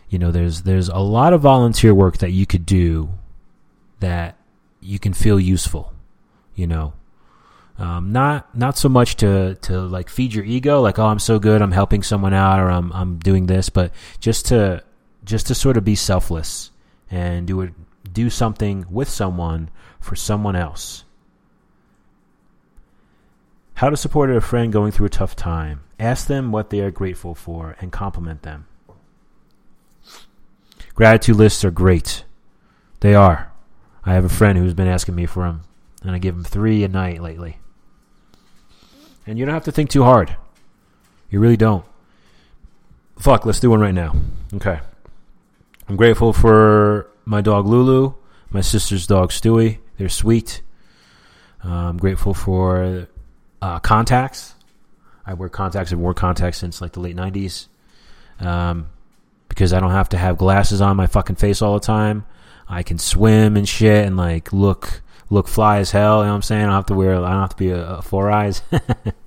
you 0.08 0.18
know, 0.18 0.30
there's 0.30 0.62
there's 0.62 0.88
a 0.88 0.98
lot 0.98 1.32
of 1.32 1.40
volunteer 1.40 1.94
work 1.94 2.18
that 2.18 2.30
you 2.30 2.46
could 2.46 2.64
do 2.64 3.10
that 4.00 4.36
you 4.80 4.98
can 4.98 5.12
feel 5.12 5.40
useful. 5.40 5.92
You 6.54 6.66
know, 6.66 6.92
um, 7.78 8.12
not 8.12 8.56
not 8.56 8.78
so 8.78 8.88
much 8.88 9.16
to 9.16 9.56
to 9.62 9.80
like 9.80 10.08
feed 10.08 10.32
your 10.32 10.44
ego, 10.44 10.80
like 10.80 10.98
oh 10.98 11.06
I'm 11.06 11.18
so 11.18 11.38
good, 11.38 11.60
I'm 11.60 11.72
helping 11.72 12.02
someone 12.02 12.32
out, 12.32 12.60
or 12.60 12.70
I'm 12.70 12.92
I'm 12.92 13.18
doing 13.18 13.46
this, 13.46 13.68
but 13.68 13.92
just 14.20 14.46
to 14.46 14.82
just 15.26 15.48
to 15.48 15.54
sort 15.54 15.76
of 15.76 15.84
be 15.84 15.94
selfless 15.94 16.70
and 17.10 17.46
do 17.46 17.60
it, 17.60 17.74
do 18.10 18.30
something 18.30 18.86
with 18.88 19.10
someone 19.10 19.68
for 20.00 20.16
someone 20.16 20.56
else. 20.56 21.04
How 23.74 23.90
to 23.90 23.96
support 23.96 24.30
a 24.30 24.40
friend 24.40 24.72
going 24.72 24.92
through 24.92 25.06
a 25.06 25.10
tough 25.10 25.36
time. 25.36 25.80
Ask 25.98 26.28
them 26.28 26.52
what 26.52 26.70
they 26.70 26.80
are 26.80 26.90
grateful 26.90 27.34
for 27.34 27.76
and 27.80 27.92
compliment 27.92 28.42
them. 28.42 28.66
Gratitude 30.94 31.36
lists 31.36 31.62
are 31.64 31.70
great. 31.70 32.24
They 33.00 33.14
are. 33.14 33.52
I 34.04 34.14
have 34.14 34.24
a 34.24 34.30
friend 34.30 34.56
who's 34.56 34.72
been 34.72 34.88
asking 34.88 35.14
me 35.14 35.26
for 35.26 35.42
them, 35.42 35.62
and 36.02 36.12
I 36.12 36.18
give 36.18 36.34
him 36.34 36.44
three 36.44 36.84
a 36.84 36.88
night 36.88 37.20
lately. 37.20 37.58
And 39.26 39.38
you 39.38 39.44
don't 39.44 39.54
have 39.54 39.64
to 39.64 39.72
think 39.72 39.90
too 39.90 40.04
hard. 40.04 40.36
You 41.28 41.40
really 41.40 41.56
don't. 41.56 41.84
Fuck, 43.18 43.44
let's 43.44 43.60
do 43.60 43.70
one 43.70 43.80
right 43.80 43.94
now. 43.94 44.14
Okay. 44.54 44.78
I'm 45.88 45.96
grateful 45.96 46.32
for 46.32 47.08
my 47.24 47.40
dog 47.40 47.66
Lulu, 47.66 48.14
my 48.50 48.60
sister's 48.60 49.06
dog 49.06 49.30
Stewie. 49.30 49.78
They're 49.98 50.08
sweet. 50.08 50.62
Uh, 51.64 51.68
I'm 51.68 51.96
grateful 51.96 52.34
for 52.34 53.08
uh, 53.62 53.78
contacts. 53.80 54.54
I 55.24 55.34
wear 55.34 55.48
contacts. 55.48 55.92
I've 55.92 55.98
worn 55.98 56.14
contacts 56.14 56.58
since 56.58 56.80
like 56.80 56.92
the 56.92 57.00
late 57.00 57.16
90s. 57.16 57.68
Um, 58.40 58.88
because 59.48 59.72
I 59.72 59.80
don't 59.80 59.92
have 59.92 60.08
to 60.10 60.18
have 60.18 60.38
glasses 60.38 60.80
on 60.80 60.96
my 60.96 61.06
fucking 61.06 61.36
face 61.36 61.62
all 61.62 61.74
the 61.74 61.86
time. 61.86 62.26
I 62.68 62.82
can 62.82 62.98
swim 62.98 63.56
and 63.56 63.68
shit 63.68 64.06
and 64.06 64.16
like 64.16 64.52
look 64.52 65.02
look 65.30 65.48
fly 65.48 65.78
as 65.78 65.92
hell. 65.92 66.18
You 66.18 66.24
know 66.24 66.30
what 66.30 66.36
I'm 66.36 66.42
saying? 66.42 66.62
I 66.62 66.66
don't 66.66 66.74
have 66.74 66.86
to 66.86 66.94
wear. 66.94 67.14
I 67.14 67.30
don't 67.30 67.40
have 67.40 67.50
to 67.50 67.56
be 67.56 67.70
a, 67.70 67.86
a 67.98 68.02
four 68.02 68.30
eyes. 68.30 68.62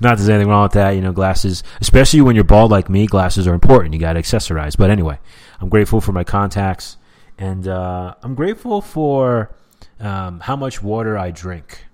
Not 0.00 0.16
there's 0.16 0.28
anything 0.28 0.48
wrong 0.48 0.62
with 0.62 0.72
that. 0.72 0.90
You 0.90 1.00
know, 1.00 1.12
glasses, 1.12 1.62
especially 1.80 2.20
when 2.20 2.34
you're 2.34 2.44
bald 2.44 2.70
like 2.70 2.88
me, 2.88 3.06
glasses 3.06 3.46
are 3.46 3.54
important. 3.54 3.94
You 3.94 4.00
got 4.00 4.14
to 4.14 4.20
accessorize. 4.20 4.76
But 4.76 4.90
anyway, 4.90 5.18
I'm 5.60 5.68
grateful 5.68 6.00
for 6.00 6.12
my 6.12 6.24
contacts, 6.24 6.96
and 7.38 7.66
uh, 7.68 8.14
I'm 8.22 8.34
grateful 8.34 8.80
for 8.80 9.54
um, 10.00 10.40
how 10.40 10.56
much 10.56 10.82
water 10.82 11.18
I 11.18 11.30
drink. 11.30 11.86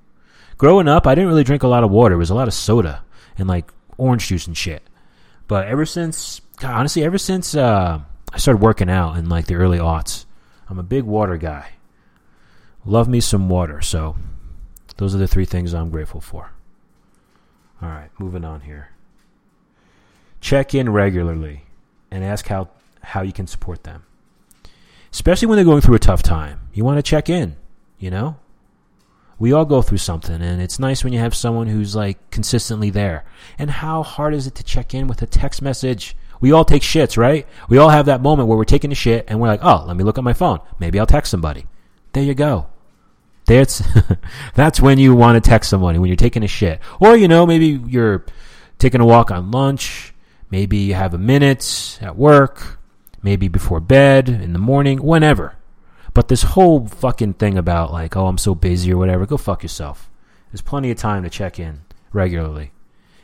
Growing 0.57 0.88
up, 0.88 1.07
I 1.07 1.14
didn't 1.14 1.29
really 1.29 1.44
drink 1.44 1.62
a 1.62 1.68
lot 1.68 1.85
of 1.85 1.90
water. 1.90 2.14
It 2.14 2.18
was 2.18 2.31
a 2.31 2.35
lot 2.35 2.49
of 2.49 2.55
soda 2.55 3.05
and 3.37 3.49
like 3.49 3.71
orange 3.97 4.27
juice 4.29 4.47
and 4.47 4.57
shit. 4.57 4.83
But 5.47 5.68
ever 5.68 5.87
since, 5.87 6.40
God, 6.59 6.75
honestly, 6.75 7.05
ever 7.05 7.18
since 7.18 7.55
uh, 7.55 8.01
I 8.33 8.38
started 8.38 8.62
working 8.62 8.90
out 8.90 9.16
in 9.16 9.29
like 9.29 9.47
the 9.47 9.55
early 9.55 9.79
aughts, 9.79 10.27
I'm 10.68 10.79
a 10.79 10.83
big 10.83 11.05
water 11.05 11.37
guy. 11.37 11.71
Love 12.85 13.09
me 13.09 13.21
some 13.21 13.49
water. 13.49 13.81
So 13.83 14.16
those 14.97 15.14
are 15.14 15.18
the 15.18 15.29
three 15.29 15.44
things 15.44 15.75
I'm 15.75 15.90
grateful 15.90 16.21
for. 16.21 16.53
All 17.81 17.88
right, 17.88 18.11
moving 18.19 18.45
on 18.45 18.62
here. 18.62 18.91
Check 20.41 20.75
in 20.75 20.91
regularly 20.91 21.64
and 22.11 22.25
ask 22.25 22.47
how, 22.47 22.69
how 23.03 23.23
you 23.23 23.33
can 23.33 23.47
support 23.47 23.85
them. 23.85 24.05
Especially 25.12 25.47
when 25.47 25.57
they're 25.57 25.64
going 25.64 25.81
through 25.81 25.95
a 25.95 26.01
tough 26.01 26.23
time. 26.23 26.61
You 26.73 26.85
want 26.85 26.99
to 26.99 27.03
check 27.03 27.29
in, 27.29 27.57
you 27.99 28.11
know? 28.11 28.37
We 29.38 29.53
all 29.53 29.64
go 29.64 29.83
through 29.83 29.99
something, 29.99 30.43
and 30.43 30.61
it's 30.61 30.81
nice 30.81 31.05
when 31.05 31.12
you 31.12 31.21
have 31.21 31.35
someone 31.35 31.69
who's 31.69 31.95
like 31.95 32.31
consistently 32.31 32.91
there. 32.91 33.25
And 33.57 33.71
how 33.71 34.03
hard 34.03 34.35
is 34.35 34.49
it 34.49 34.57
to 34.57 34.64
check 34.64 34.95
in 34.95 35.07
with 35.07 35.23
a 35.23 35.27
text 35.27 35.62
message? 35.62 36.17
We 36.41 36.53
all 36.53 36.64
take 36.64 36.83
shits, 36.83 37.17
right? 37.17 37.47
We 37.69 37.79
all 37.79 37.88
have 37.91 38.07
that 38.07 38.21
moment 38.21 38.49
where 38.49 38.59
we're 38.59 38.64
taking 38.64 38.93
a 38.93 38.97
shit 38.97 39.25
and 39.29 39.41
we're 39.41 39.49
like, 39.49 39.62
oh, 39.62 39.85
let 39.87 39.97
me 39.97 40.05
look 40.05 40.19
at 40.19 40.25
my 40.25 40.33
phone. 40.33 40.61
Maybe 40.79 40.99
I'll 40.99 41.07
text 41.07 41.31
somebody. 41.31 41.67
There 42.12 42.23
you 42.23 42.35
go. 42.35 42.67
That's 43.49 43.83
that's 44.55 44.81
when 44.81 44.99
you 44.99 45.15
want 45.15 45.43
to 45.43 45.51
text 45.51 45.71
somebody 45.71 45.99
when 45.99 46.09
you're 46.09 46.17
taking 46.17 46.45
a 46.45 46.49
shit, 46.49 46.81
or 47.01 47.17
you 47.17 47.27
know 47.27 47.47
maybe 47.47 47.81
you're 47.87 48.25
taking 48.79 49.01
a 49.01 49.07
walk 49.07 49.31
on 49.31 49.51
lunch. 49.51 50.15
Maybe 50.51 50.79
you 50.79 50.95
have 50.95 51.15
a 51.15 51.19
minute 51.19 51.99
at 52.01 52.17
work. 52.17 52.79
Maybe 53.23 53.49
before 53.49 53.81
bed 53.81 54.29
in 54.29 54.53
the 54.53 54.59
morning, 54.59 55.03
whenever. 55.03 55.57
But 56.15 56.29
this 56.29 56.43
whole 56.43 56.87
fucking 56.87 57.35
thing 57.35 57.59
about 57.59 57.93
like, 57.93 58.17
oh, 58.17 58.27
I'm 58.27 58.39
so 58.39 58.55
busy 58.55 58.93
or 58.93 58.97
whatever, 58.97 59.27
go 59.27 59.37
fuck 59.37 59.63
yourself. 59.63 60.09
There's 60.51 60.63
plenty 60.63 60.91
of 60.91 60.99
time 60.99 61.25
to 61.25 61.31
check 61.31 61.59
in 61.59 61.81
regularly. 62.13 62.71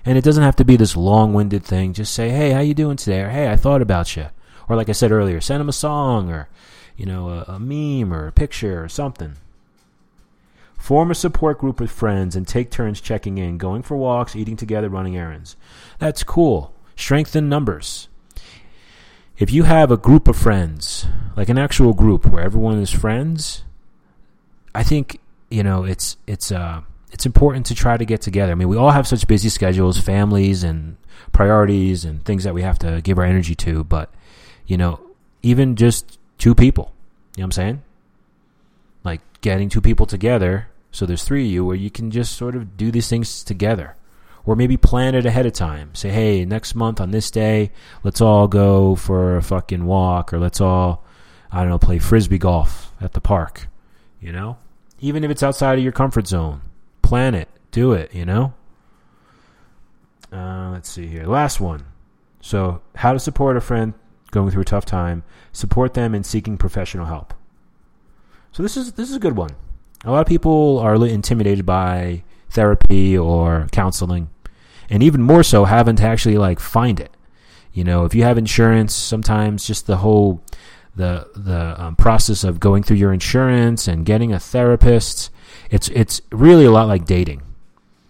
And 0.05 0.19
it 0.19 0.25
doesn't 0.25 0.43
have 0.43 0.57
to 0.57 0.65
be 0.65 0.77
this 0.77 0.97
long-winded 0.97 1.65
thing. 1.65 1.95
Just 1.95 2.13
say, 2.13 2.29
"Hey, 2.29 2.51
how 2.51 2.61
you 2.61 2.75
doing 2.75 2.97
today?" 2.97 3.21
or 3.21 3.31
"Hey, 3.31 3.51
I 3.51 3.57
thought 3.57 3.81
about 3.81 4.17
you." 4.17 4.27
Or 4.69 4.77
like 4.77 4.89
I 4.89 4.93
said 4.93 5.13
earlier, 5.13 5.41
send 5.41 5.61
them 5.61 5.69
a 5.69 5.73
song 5.73 6.31
or 6.31 6.49
you 6.97 7.07
know, 7.07 7.29
a, 7.29 7.55
a 7.55 7.59
meme 7.59 8.13
or 8.13 8.27
a 8.27 8.33
picture 8.33 8.83
or 8.83 8.89
something. 8.89 9.35
Form 10.85 11.11
a 11.11 11.15
support 11.15 11.57
group 11.57 11.81
with 11.81 11.91
friends 11.91 12.37
and 12.37 12.47
take 12.47 12.71
turns 12.71 13.01
checking 13.01 13.39
in, 13.39 13.57
going 13.57 13.81
for 13.81 13.97
walks, 13.97 14.37
eating 14.37 14.55
together, 14.55 14.91
running 14.91 15.17
errands. 15.17 15.57
That's 15.99 16.23
cool. 16.23 16.75
Strengthen 16.95 17.49
numbers. 17.49 18.09
If 19.39 19.51
you 19.51 19.63
have 19.63 19.91
a 19.91 19.97
group 19.97 20.29
of 20.29 20.37
friends, 20.37 21.07
like 21.39 21.49
an 21.49 21.57
actual 21.57 21.95
group 21.95 22.27
where 22.27 22.45
everyone 22.45 22.79
is 22.81 22.91
friends, 22.91 23.65
I 24.75 24.83
think 24.83 25.21
you 25.51 25.63
know 25.63 25.85
it's 25.85 26.19
it's 26.27 26.53
uh 26.53 26.83
it's 27.11 27.25
important 27.25 27.65
to 27.65 27.75
try 27.75 27.97
to 27.97 28.05
get 28.05 28.21
together. 28.21 28.53
I 28.53 28.55
mean, 28.55 28.69
we 28.69 28.77
all 28.77 28.91
have 28.91 29.07
such 29.07 29.27
busy 29.27 29.49
schedules, 29.49 29.99
families 29.99 30.63
and 30.63 30.99
priorities 31.33 32.05
and 32.05 32.23
things 32.27 32.45
that 32.45 32.53
we 32.53 32.61
have 32.61 32.79
to 32.81 33.01
give 33.01 33.19
our 33.19 33.25
energy 33.25 33.55
to, 33.55 33.85
but 33.85 34.13
you 34.67 34.77
know, 34.77 35.01
even 35.43 35.77
just 35.77 36.19
two 36.37 36.55
people, 36.55 36.93
you 37.39 37.41
know 37.41 37.45
what 37.45 37.47
I'm 37.47 37.53
saying? 37.53 37.83
Like 39.03 39.23
getting 39.41 39.71
two 39.71 39.81
people 39.81 40.05
together 40.05 40.69
so 40.95 41.07
there's 41.07 41.25
three 41.25 41.45
of 41.45 41.51
you 41.51 41.65
where 41.65 41.75
you 41.75 41.91
can 41.91 42.13
just 42.13 42.37
sort 42.37 42.55
of 42.55 42.77
do 42.77 42.93
these 42.93 43.09
things 43.09 43.43
together. 43.43 43.97
Or 44.47 44.55
maybe 44.55 44.77
plan 44.77 45.17
it 45.17 45.27
ahead 45.27 45.45
of 45.45 45.53
time. 45.53 45.93
Say, 45.93 46.11
hey, 46.11 46.45
next 46.45 46.77
month 46.77 47.01
on 47.01 47.11
this 47.11 47.33
day, 47.33 47.73
let's 48.05 48.21
all 48.21 48.47
go 48.47 48.95
for 48.95 49.37
a 49.37 49.43
fucking 49.43 49.87
walk, 49.87 50.33
or 50.33 50.39
let's 50.39 50.61
all, 50.61 51.05
I 51.51 51.63
don't 51.63 51.71
know, 51.71 51.79
play 51.79 51.99
frisbee 51.99 52.39
golf 52.39 52.93
at 53.01 53.13
the 53.13 53.21
park. 53.21 53.67
You 54.21 54.31
know? 54.31 54.59
Even 55.01 55.25
if 55.25 55.33
it's 55.33 55.43
outside 55.43 55.79
of 55.79 55.83
your 55.83 55.93
comfort 55.93 56.29
zone, 56.29 56.61
plan 57.03 57.35
it, 57.35 57.49
do 57.73 57.93
it, 57.93 58.15
you 58.15 58.25
know? 58.25 58.55
Uh, 60.33 60.71
let's 60.71 60.89
see 60.89 61.09
here. 61.09 61.27
Last 61.27 61.59
one. 61.59 61.87
So, 62.41 62.83
how 62.95 63.13
to 63.13 63.19
support 63.19 63.57
a 63.57 63.61
friend 63.61 63.95
going 64.31 64.53
through 64.53 64.63
a 64.63 64.67
tough 64.67 64.85
time, 64.85 65.25
support 65.53 65.95
them 65.95 66.15
in 66.15 66.23
seeking 66.23 66.57
professional 66.57 67.07
help. 67.07 67.35
So 68.53 68.63
this 68.63 68.77
is 68.77 68.93
this 68.93 69.11
is 69.11 69.17
a 69.17 69.21
good 69.21 69.37
one. 69.37 69.57
A 70.05 70.11
lot 70.11 70.21
of 70.21 70.27
people 70.27 70.79
are 70.81 70.95
intimidated 71.07 71.65
by 71.65 72.25
therapy 72.51 73.17
or 73.17 73.69
counseling, 73.73 74.29
and 74.91 75.03
even 75.03 75.23
more 75.23 75.43
so, 75.43 75.65
having 75.65 75.97
to 75.97 76.05
actually 76.05 76.37
like 76.37 76.61
find 76.61 77.01
it. 77.01 77.11
You 77.73 77.85
know, 77.85 78.05
if 78.05 78.15
you 78.15 78.23
have 78.23 78.37
insurance, 78.37 78.95
sometimes 78.95 79.67
just 79.67 79.87
the 79.87 79.99
whole 79.99 80.43
the 80.95 81.27
the 81.35 81.83
um, 81.83 81.97
process 81.97 82.45
of 82.45 82.61
going 82.61 82.83
through 82.83 82.99
your 82.99 83.15
insurance 83.15 83.89
and 83.89 84.05
getting 84.05 84.33
a 84.33 84.39
therapist, 84.39 85.31
it's 85.71 85.89
it's 85.89 86.21
really 86.31 86.67
a 86.67 86.71
lot 86.71 86.87
like 86.87 87.07
dating 87.07 87.41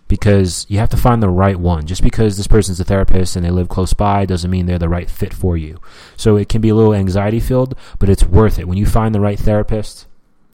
because 0.08 0.66
you 0.68 0.78
have 0.78 0.90
to 0.90 0.96
find 0.96 1.22
the 1.22 1.28
right 1.28 1.60
one. 1.60 1.86
Just 1.86 2.02
because 2.02 2.36
this 2.36 2.48
person's 2.48 2.80
a 2.80 2.84
therapist 2.84 3.36
and 3.36 3.44
they 3.44 3.50
live 3.50 3.68
close 3.68 3.94
by 3.94 4.26
doesn't 4.26 4.50
mean 4.50 4.66
they're 4.66 4.80
the 4.80 4.88
right 4.88 5.08
fit 5.08 5.32
for 5.32 5.56
you. 5.56 5.80
So 6.16 6.36
it 6.36 6.48
can 6.48 6.60
be 6.60 6.70
a 6.70 6.74
little 6.74 6.92
anxiety 6.92 7.40
filled, 7.40 7.76
but 8.00 8.08
it's 8.08 8.24
worth 8.24 8.58
it. 8.58 8.66
When 8.66 8.78
you 8.78 8.84
find 8.84 9.14
the 9.14 9.20
right 9.20 9.38
therapist, 9.38 10.06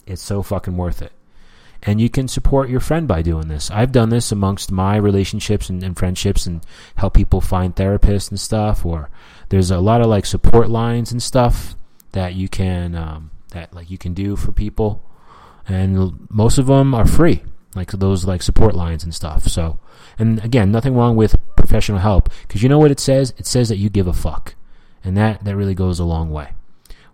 it's 0.07 0.22
so 0.22 0.42
fucking 0.42 0.76
worth 0.76 1.00
it 1.00 1.12
and 1.82 2.00
you 2.00 2.10
can 2.10 2.28
support 2.28 2.68
your 2.68 2.80
friend 2.80 3.08
by 3.08 3.22
doing 3.22 3.48
this. 3.48 3.70
I've 3.70 3.92
done 3.92 4.10
this 4.10 4.32
amongst 4.32 4.70
my 4.70 4.96
relationships 4.96 5.70
and, 5.70 5.82
and, 5.82 5.96
friendships 5.96 6.46
and 6.46 6.64
help 6.96 7.14
people 7.14 7.40
find 7.40 7.74
therapists 7.74 8.30
and 8.30 8.38
stuff. 8.38 8.84
Or 8.84 9.08
there's 9.48 9.70
a 9.70 9.80
lot 9.80 10.00
of 10.00 10.08
like 10.08 10.26
support 10.26 10.68
lines 10.68 11.10
and 11.10 11.22
stuff 11.22 11.74
that 12.12 12.34
you 12.34 12.48
can 12.48 12.94
um, 12.94 13.30
that 13.50 13.72
like 13.72 13.90
you 13.90 13.98
can 13.98 14.14
do 14.14 14.36
for 14.36 14.52
people, 14.52 15.02
and 15.66 16.26
most 16.30 16.58
of 16.58 16.66
them 16.66 16.94
are 16.94 17.06
free. 17.06 17.42
Like 17.74 17.92
those 17.92 18.24
like 18.24 18.42
support 18.42 18.74
lines 18.74 19.04
and 19.04 19.14
stuff. 19.14 19.46
So, 19.46 19.78
and 20.18 20.44
again, 20.44 20.72
nothing 20.72 20.94
wrong 20.94 21.16
with 21.16 21.36
professional 21.56 21.98
help 21.98 22.28
because 22.42 22.62
you 22.62 22.68
know 22.68 22.78
what 22.78 22.90
it 22.90 23.00
says. 23.00 23.32
It 23.38 23.46
says 23.46 23.68
that 23.68 23.78
you 23.78 23.88
give 23.88 24.06
a 24.08 24.12
fuck, 24.12 24.54
and 25.04 25.16
that 25.16 25.44
that 25.44 25.56
really 25.56 25.74
goes 25.74 25.98
a 25.98 26.04
long 26.04 26.30
way. 26.30 26.50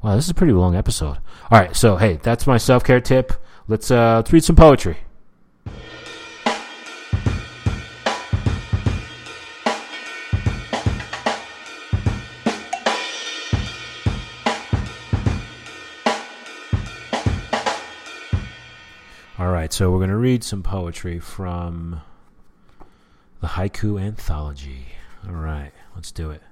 Wow, 0.02 0.16
this 0.16 0.24
is 0.24 0.30
a 0.30 0.34
pretty 0.34 0.52
long 0.52 0.74
episode. 0.74 1.18
All 1.50 1.60
right, 1.60 1.76
so 1.76 1.96
hey, 1.96 2.18
that's 2.22 2.46
my 2.46 2.56
self 2.56 2.84
care 2.84 3.00
tip. 3.00 3.32
Let's 3.68 3.90
uh, 3.90 4.16
let's 4.16 4.32
read 4.32 4.44
some 4.44 4.54
poetry. 4.54 4.96
All 19.38 19.50
right, 19.50 19.72
so 19.72 19.90
we're 19.90 19.98
going 19.98 20.10
to 20.10 20.16
read 20.16 20.44
some 20.44 20.62
poetry 20.62 21.18
from 21.18 22.00
the 23.40 23.48
Haiku 23.48 24.00
Anthology. 24.00 24.86
All 25.26 25.34
right, 25.34 25.72
let's 25.96 26.12
do 26.12 26.30
it. 26.30 26.42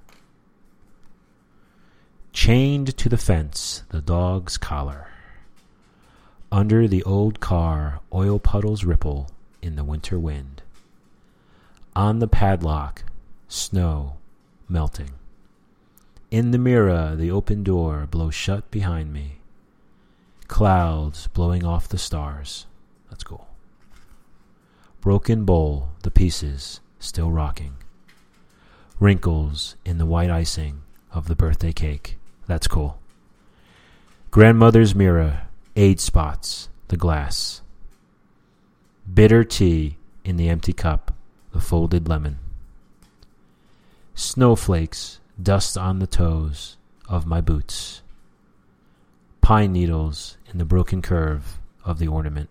Chained 2.33 2.97
to 2.97 3.07
the 3.07 3.17
fence, 3.17 3.83
the 3.89 4.01
dog's 4.01 4.57
collar. 4.57 5.14
Under 6.55 6.87
the 6.87 7.03
old 7.03 7.41
car, 7.41 7.99
oil 8.13 8.39
puddles 8.39 8.85
ripple 8.85 9.29
in 9.61 9.75
the 9.75 9.83
winter 9.83 10.17
wind. 10.17 10.61
On 11.97 12.19
the 12.19 12.29
padlock, 12.29 13.03
snow 13.49 14.15
melting. 14.69 15.09
In 16.31 16.51
the 16.51 16.57
mirror, 16.57 17.13
the 17.13 17.29
open 17.29 17.61
door 17.61 18.07
blows 18.09 18.35
shut 18.35 18.71
behind 18.71 19.11
me. 19.11 19.39
Clouds 20.47 21.27
blowing 21.33 21.65
off 21.65 21.89
the 21.89 21.97
stars. 21.97 22.67
That's 23.09 23.25
cool. 23.25 23.49
Broken 25.01 25.43
bowl, 25.43 25.89
the 26.03 26.09
pieces 26.09 26.79
still 26.99 27.31
rocking. 27.31 27.73
Wrinkles 28.97 29.75
in 29.83 29.97
the 29.97 30.05
white 30.05 30.29
icing 30.29 30.83
of 31.11 31.27
the 31.27 31.35
birthday 31.35 31.73
cake. 31.73 32.17
That's 32.47 32.69
cool. 32.69 33.01
Grandmother's 34.31 34.95
mirror 34.95 35.44
age 35.75 35.99
spots, 35.99 36.69
the 36.87 36.97
glass. 36.97 37.61
Bitter 39.11 39.43
tea 39.43 39.97
in 40.23 40.37
the 40.37 40.47
empty 40.47 40.71
cup, 40.71 41.13
the 41.51 41.59
folded 41.59 42.07
lemon. 42.07 42.39
Snowflakes 44.13 45.19
dust 45.41 45.77
on 45.77 45.99
the 45.99 46.07
toes 46.07 46.77
of 47.09 47.27
my 47.27 47.41
boots. 47.41 48.01
Pine 49.41 49.73
needles 49.73 50.37
in 50.51 50.57
the 50.57 50.65
broken 50.65 51.01
curve 51.01 51.59
of 51.83 51.99
the 51.99 52.07
ornament. 52.07 52.49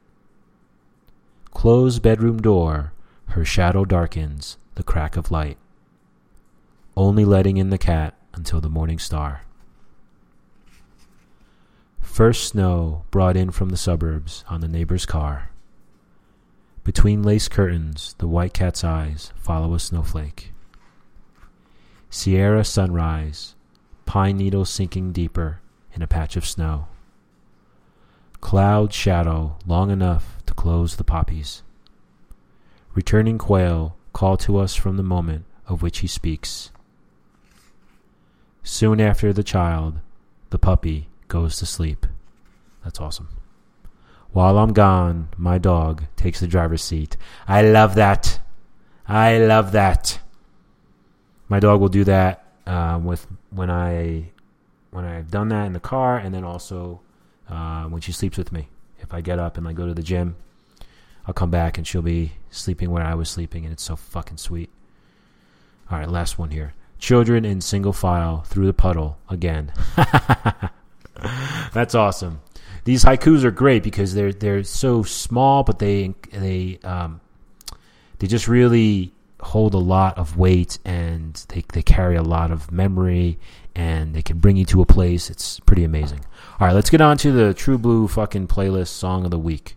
Close 1.52 1.98
bedroom 1.98 2.42
door, 2.42 2.92
her 3.28 3.44
shadow 3.44 3.86
darkens 3.86 4.58
the 4.74 4.82
crack 4.82 5.16
of 5.16 5.30
light, 5.30 5.56
only 6.96 7.24
letting 7.24 7.56
in 7.56 7.70
the 7.70 7.78
cat 7.78 8.14
until 8.34 8.60
the 8.60 8.68
morning 8.68 8.98
star. 8.98 9.43
First 12.14 12.44
snow 12.44 13.02
brought 13.10 13.36
in 13.36 13.50
from 13.50 13.70
the 13.70 13.76
suburbs 13.76 14.44
on 14.48 14.60
the 14.60 14.68
neighbor's 14.68 15.04
car. 15.04 15.50
Between 16.84 17.24
lace 17.24 17.48
curtains, 17.48 18.14
the 18.18 18.28
white 18.28 18.54
cat's 18.54 18.84
eyes 18.84 19.32
follow 19.36 19.74
a 19.74 19.80
snowflake. 19.80 20.52
Sierra 22.10 22.64
sunrise, 22.64 23.56
pine 24.06 24.36
needles 24.36 24.70
sinking 24.70 25.10
deeper 25.10 25.58
in 25.92 26.02
a 26.02 26.06
patch 26.06 26.36
of 26.36 26.46
snow. 26.46 26.86
Cloud 28.40 28.92
shadow 28.92 29.56
long 29.66 29.90
enough 29.90 30.38
to 30.46 30.54
close 30.54 30.94
the 30.94 31.02
poppies. 31.02 31.64
Returning 32.94 33.38
quail 33.38 33.96
call 34.12 34.36
to 34.36 34.58
us 34.58 34.76
from 34.76 34.96
the 34.96 35.02
moment 35.02 35.46
of 35.66 35.82
which 35.82 35.98
he 35.98 36.06
speaks. 36.06 36.70
Soon 38.62 39.00
after 39.00 39.32
the 39.32 39.42
child, 39.42 39.98
the 40.50 40.60
puppy, 40.60 41.08
goes 41.28 41.56
to 41.58 41.66
sleep. 41.66 42.06
That's 42.82 43.00
awesome. 43.00 43.28
While 44.32 44.58
I'm 44.58 44.72
gone, 44.72 45.28
my 45.36 45.58
dog 45.58 46.04
takes 46.16 46.40
the 46.40 46.46
driver's 46.46 46.82
seat. 46.82 47.16
I 47.46 47.62
love 47.62 47.94
that. 47.94 48.40
I 49.06 49.38
love 49.38 49.72
that. 49.72 50.18
My 51.48 51.60
dog 51.60 51.80
will 51.80 51.88
do 51.88 52.04
that 52.04 52.44
uh, 52.66 52.98
with 53.02 53.26
when 53.50 53.70
I 53.70 54.32
when 54.90 55.04
I've 55.04 55.30
done 55.30 55.48
that 55.48 55.66
in 55.66 55.72
the 55.72 55.80
car, 55.80 56.18
and 56.18 56.34
then 56.34 56.44
also 56.44 57.00
uh, 57.48 57.84
when 57.84 58.00
she 58.00 58.12
sleeps 58.12 58.38
with 58.38 58.52
me. 58.52 58.68
If 58.98 59.12
I 59.12 59.20
get 59.20 59.38
up 59.38 59.58
and 59.58 59.68
I 59.68 59.72
go 59.72 59.86
to 59.86 59.94
the 59.94 60.02
gym, 60.02 60.36
I'll 61.26 61.34
come 61.34 61.50
back 61.50 61.78
and 61.78 61.86
she'll 61.86 62.02
be 62.02 62.32
sleeping 62.50 62.90
where 62.90 63.04
I 63.04 63.14
was 63.14 63.28
sleeping, 63.30 63.64
and 63.64 63.72
it's 63.72 63.82
so 63.82 63.96
fucking 63.96 64.38
sweet. 64.38 64.70
All 65.90 65.98
right, 65.98 66.08
last 66.08 66.38
one 66.38 66.50
here. 66.50 66.74
Children 66.98 67.44
in 67.44 67.60
single 67.60 67.92
file 67.92 68.42
through 68.42 68.66
the 68.66 68.72
puddle 68.72 69.18
again. 69.28 69.72
That's 71.72 71.94
awesome. 71.94 72.40
These 72.84 73.04
haikus 73.04 73.44
are 73.44 73.50
great 73.50 73.82
because 73.82 74.14
they're 74.14 74.32
they're 74.32 74.62
so 74.62 75.02
small, 75.02 75.62
but 75.62 75.78
they 75.78 76.14
they 76.32 76.78
um, 76.84 77.20
they 78.18 78.26
just 78.26 78.48
really 78.48 79.12
hold 79.40 79.74
a 79.74 79.78
lot 79.78 80.16
of 80.18 80.36
weight 80.36 80.78
and 80.84 81.34
they 81.48 81.64
they 81.72 81.82
carry 81.82 82.16
a 82.16 82.22
lot 82.22 82.50
of 82.50 82.70
memory 82.70 83.38
and 83.74 84.14
they 84.14 84.22
can 84.22 84.38
bring 84.38 84.56
you 84.56 84.64
to 84.66 84.82
a 84.82 84.86
place. 84.86 85.30
It's 85.30 85.60
pretty 85.60 85.84
amazing. 85.84 86.20
All 86.60 86.66
right, 86.66 86.74
let's 86.74 86.90
get 86.90 87.00
on 87.00 87.16
to 87.18 87.32
the 87.32 87.54
True 87.54 87.78
Blue 87.78 88.06
fucking 88.06 88.48
playlist 88.48 88.88
song 88.88 89.24
of 89.24 89.30
the 89.30 89.38
week. 89.38 89.76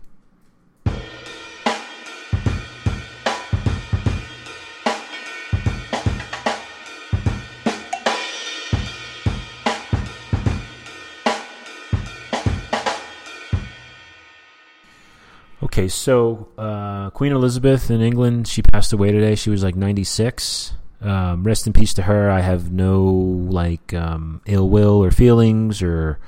Okay, 15.78 15.86
so 15.86 16.48
uh, 16.58 17.10
Queen 17.10 17.30
Elizabeth 17.30 17.88
in 17.88 18.00
England, 18.00 18.48
she 18.48 18.62
passed 18.62 18.92
away 18.92 19.12
today. 19.12 19.36
She 19.36 19.48
was 19.48 19.62
like 19.62 19.76
96. 19.76 20.72
Um, 21.00 21.44
rest 21.44 21.68
in 21.68 21.72
peace 21.72 21.94
to 21.94 22.02
her. 22.02 22.28
I 22.32 22.40
have 22.40 22.72
no 22.72 23.04
like 23.04 23.94
um, 23.94 24.40
ill 24.44 24.68
will 24.68 25.04
or 25.04 25.12
feelings 25.12 25.80
or 25.80 26.18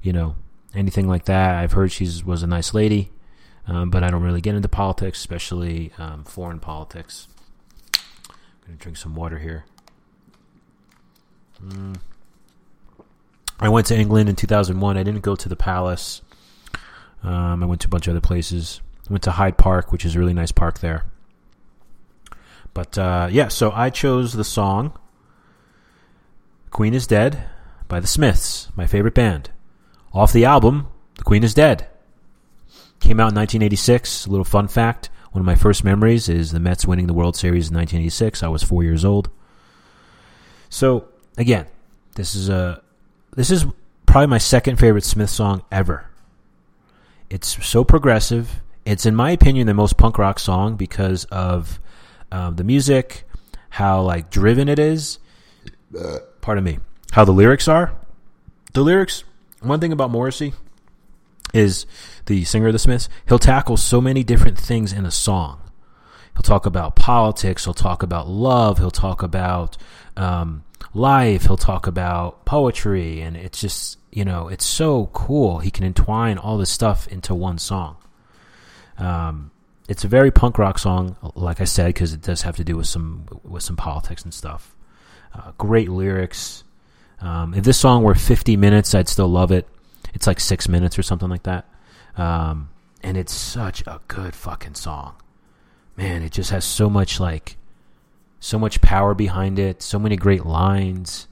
you 0.00 0.14
know 0.14 0.36
anything 0.74 1.06
like 1.06 1.26
that. 1.26 1.54
I've 1.56 1.72
heard 1.72 1.92
she 1.92 2.08
was 2.24 2.42
a 2.42 2.46
nice 2.46 2.72
lady, 2.72 3.10
um, 3.68 3.90
but 3.90 4.02
I 4.02 4.08
don't 4.08 4.22
really 4.22 4.40
get 4.40 4.54
into 4.54 4.70
politics, 4.70 5.18
especially 5.18 5.92
um, 5.98 6.24
foreign 6.24 6.58
politics. 6.58 7.28
I'm 7.94 8.68
gonna 8.68 8.78
drink 8.78 8.96
some 8.96 9.14
water 9.14 9.38
here. 9.38 9.66
Mm. 11.62 11.98
I 13.60 13.68
went 13.68 13.86
to 13.88 13.98
England 13.98 14.30
in 14.30 14.36
2001. 14.36 14.96
I 14.96 15.02
didn't 15.02 15.20
go 15.20 15.36
to 15.36 15.48
the 15.50 15.56
palace. 15.56 16.22
Um, 17.22 17.62
I 17.62 17.66
went 17.66 17.82
to 17.82 17.88
a 17.88 17.90
bunch 17.90 18.06
of 18.06 18.12
other 18.12 18.22
places. 18.22 18.80
Went 19.10 19.22
to 19.24 19.32
Hyde 19.32 19.58
Park, 19.58 19.92
which 19.92 20.04
is 20.04 20.16
a 20.16 20.18
really 20.18 20.32
nice 20.32 20.52
park 20.52 20.80
there. 20.80 21.04
But 22.72 22.96
uh, 22.98 23.28
yeah, 23.30 23.48
so 23.48 23.70
I 23.72 23.90
chose 23.90 24.32
the 24.32 24.44
song 24.44 24.98
Queen 26.70 26.94
is 26.94 27.06
Dead 27.06 27.44
by 27.86 28.00
the 28.00 28.06
Smiths, 28.06 28.68
my 28.74 28.86
favorite 28.86 29.14
band. 29.14 29.50
Off 30.12 30.32
the 30.32 30.44
album, 30.44 30.88
The 31.16 31.24
Queen 31.24 31.44
is 31.44 31.54
Dead. 31.54 31.86
Came 33.00 33.20
out 33.20 33.32
in 33.32 33.36
1986. 33.36 34.26
A 34.26 34.30
little 34.30 34.44
fun 34.44 34.68
fact 34.68 35.10
one 35.34 35.40
of 35.40 35.46
my 35.46 35.56
first 35.56 35.82
memories 35.82 36.28
is 36.28 36.52
the 36.52 36.60
Mets 36.60 36.86
winning 36.86 37.08
the 37.08 37.12
World 37.12 37.34
Series 37.34 37.68
in 37.68 37.74
1986. 37.74 38.44
I 38.44 38.46
was 38.46 38.62
four 38.62 38.84
years 38.84 39.04
old. 39.04 39.30
So, 40.68 41.08
again, 41.36 41.66
this 42.14 42.36
is 42.36 42.48
a 42.48 42.80
this 43.34 43.50
is 43.50 43.66
probably 44.06 44.28
my 44.28 44.38
second 44.38 44.76
favorite 44.76 45.02
Smith 45.02 45.30
song 45.30 45.64
ever. 45.72 46.08
It's 47.30 47.66
so 47.66 47.82
progressive. 47.82 48.62
It's, 48.84 49.06
in 49.06 49.14
my 49.14 49.30
opinion, 49.30 49.66
the 49.66 49.74
most 49.74 49.96
punk 49.96 50.18
rock 50.18 50.38
song 50.38 50.76
because 50.76 51.24
of 51.26 51.80
um, 52.30 52.56
the 52.56 52.64
music, 52.64 53.24
how 53.70 54.02
like 54.02 54.30
driven 54.30 54.68
it 54.68 54.78
is. 54.78 55.18
Pardon 56.40 56.64
me. 56.64 56.78
How 57.12 57.24
the 57.24 57.32
lyrics 57.32 57.68
are. 57.68 57.94
The 58.72 58.82
lyrics. 58.82 59.24
One 59.60 59.80
thing 59.80 59.92
about 59.92 60.10
Morrissey 60.10 60.52
is 61.54 61.86
the 62.26 62.44
singer 62.44 62.66
of 62.66 62.72
the 62.72 62.78
Smiths. 62.78 63.08
He'll 63.28 63.38
tackle 63.38 63.76
so 63.76 64.00
many 64.00 64.24
different 64.24 64.58
things 64.58 64.92
in 64.92 65.06
a 65.06 65.10
song. 65.10 65.60
He'll 66.34 66.42
talk 66.42 66.66
about 66.66 66.96
politics. 66.96 67.64
He'll 67.64 67.74
talk 67.74 68.02
about 68.02 68.28
love. 68.28 68.78
He'll 68.78 68.90
talk 68.90 69.22
about 69.22 69.76
um, 70.16 70.64
life. 70.92 71.44
He'll 71.44 71.56
talk 71.56 71.86
about 71.86 72.44
poetry, 72.44 73.20
and 73.20 73.36
it's 73.36 73.60
just 73.60 73.98
you 74.14 74.24
know, 74.24 74.48
it's 74.48 74.64
so 74.64 75.10
cool. 75.12 75.58
He 75.58 75.70
can 75.70 75.84
entwine 75.84 76.38
all 76.38 76.56
this 76.56 76.70
stuff 76.70 77.08
into 77.08 77.34
one 77.34 77.58
song. 77.58 77.96
Um, 78.98 79.50
it's 79.88 80.04
a 80.04 80.08
very 80.08 80.30
punk 80.30 80.58
rock 80.58 80.78
song, 80.78 81.16
like 81.34 81.60
I 81.60 81.64
said, 81.64 81.88
because 81.88 82.12
it 82.12 82.22
does 82.22 82.42
have 82.42 82.56
to 82.56 82.64
do 82.64 82.76
with 82.76 82.86
some 82.86 83.26
with 83.42 83.62
some 83.62 83.76
politics 83.76 84.22
and 84.22 84.32
stuff. 84.32 84.74
Uh, 85.34 85.52
great 85.58 85.88
lyrics. 85.88 86.64
Um, 87.20 87.54
if 87.54 87.64
this 87.64 87.78
song 87.78 88.02
were 88.02 88.14
50 88.14 88.56
minutes, 88.56 88.94
I'd 88.94 89.08
still 89.08 89.28
love 89.28 89.50
it. 89.50 89.66
It's 90.14 90.26
like 90.26 90.40
six 90.40 90.68
minutes 90.68 90.98
or 90.98 91.02
something 91.02 91.28
like 91.28 91.42
that. 91.44 91.66
Um, 92.16 92.70
and 93.02 93.16
it's 93.16 93.32
such 93.32 93.82
a 93.86 94.00
good 94.08 94.34
fucking 94.34 94.74
song. 94.74 95.14
Man, 95.96 96.22
it 96.22 96.32
just 96.32 96.50
has 96.50 96.64
so 96.64 96.88
much 96.88 97.20
like 97.20 97.56
so 98.40 98.58
much 98.58 98.80
power 98.80 99.14
behind 99.14 99.58
it, 99.58 99.82
so 99.82 99.98
many 99.98 100.16
great 100.16 100.44
lines. 100.44 101.28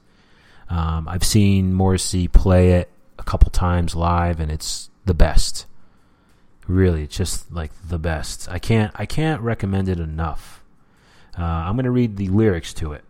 Um, 0.69 1.07
I've 1.07 1.23
seen 1.23 1.73
Morrissey 1.73 2.27
play 2.27 2.71
it 2.71 2.89
a 3.19 3.23
couple 3.23 3.51
times 3.51 3.95
live, 3.95 4.39
and 4.39 4.51
it's 4.51 4.89
the 5.05 5.13
best. 5.13 5.65
Really, 6.67 7.07
just 7.07 7.51
like 7.51 7.71
the 7.87 7.99
best. 7.99 8.49
I 8.49 8.59
can't 8.59 8.91
I 8.95 9.05
can't 9.05 9.41
recommend 9.41 9.89
it 9.89 9.99
enough. 9.99 10.63
Uh, 11.37 11.43
I'm 11.43 11.77
to 11.77 11.91
read 11.91 12.17
the 12.17 12.27
lyrics 12.29 12.73
to 12.75 12.93
it 12.93 13.03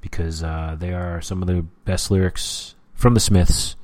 because 0.00 0.42
uh, 0.42 0.76
they 0.78 0.92
are 0.92 1.20
some 1.20 1.42
of 1.42 1.48
the 1.48 1.62
best 1.84 2.10
lyrics 2.10 2.74
from 2.94 3.14
the 3.14 3.20
Smiths, 3.20 3.74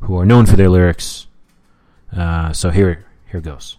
who 0.00 0.16
are 0.18 0.24
known 0.24 0.46
for 0.46 0.56
their 0.56 0.70
lyrics. 0.70 1.26
Uh, 2.16 2.52
so 2.52 2.70
here 2.70 3.04
here 3.30 3.40
goes. 3.40 3.76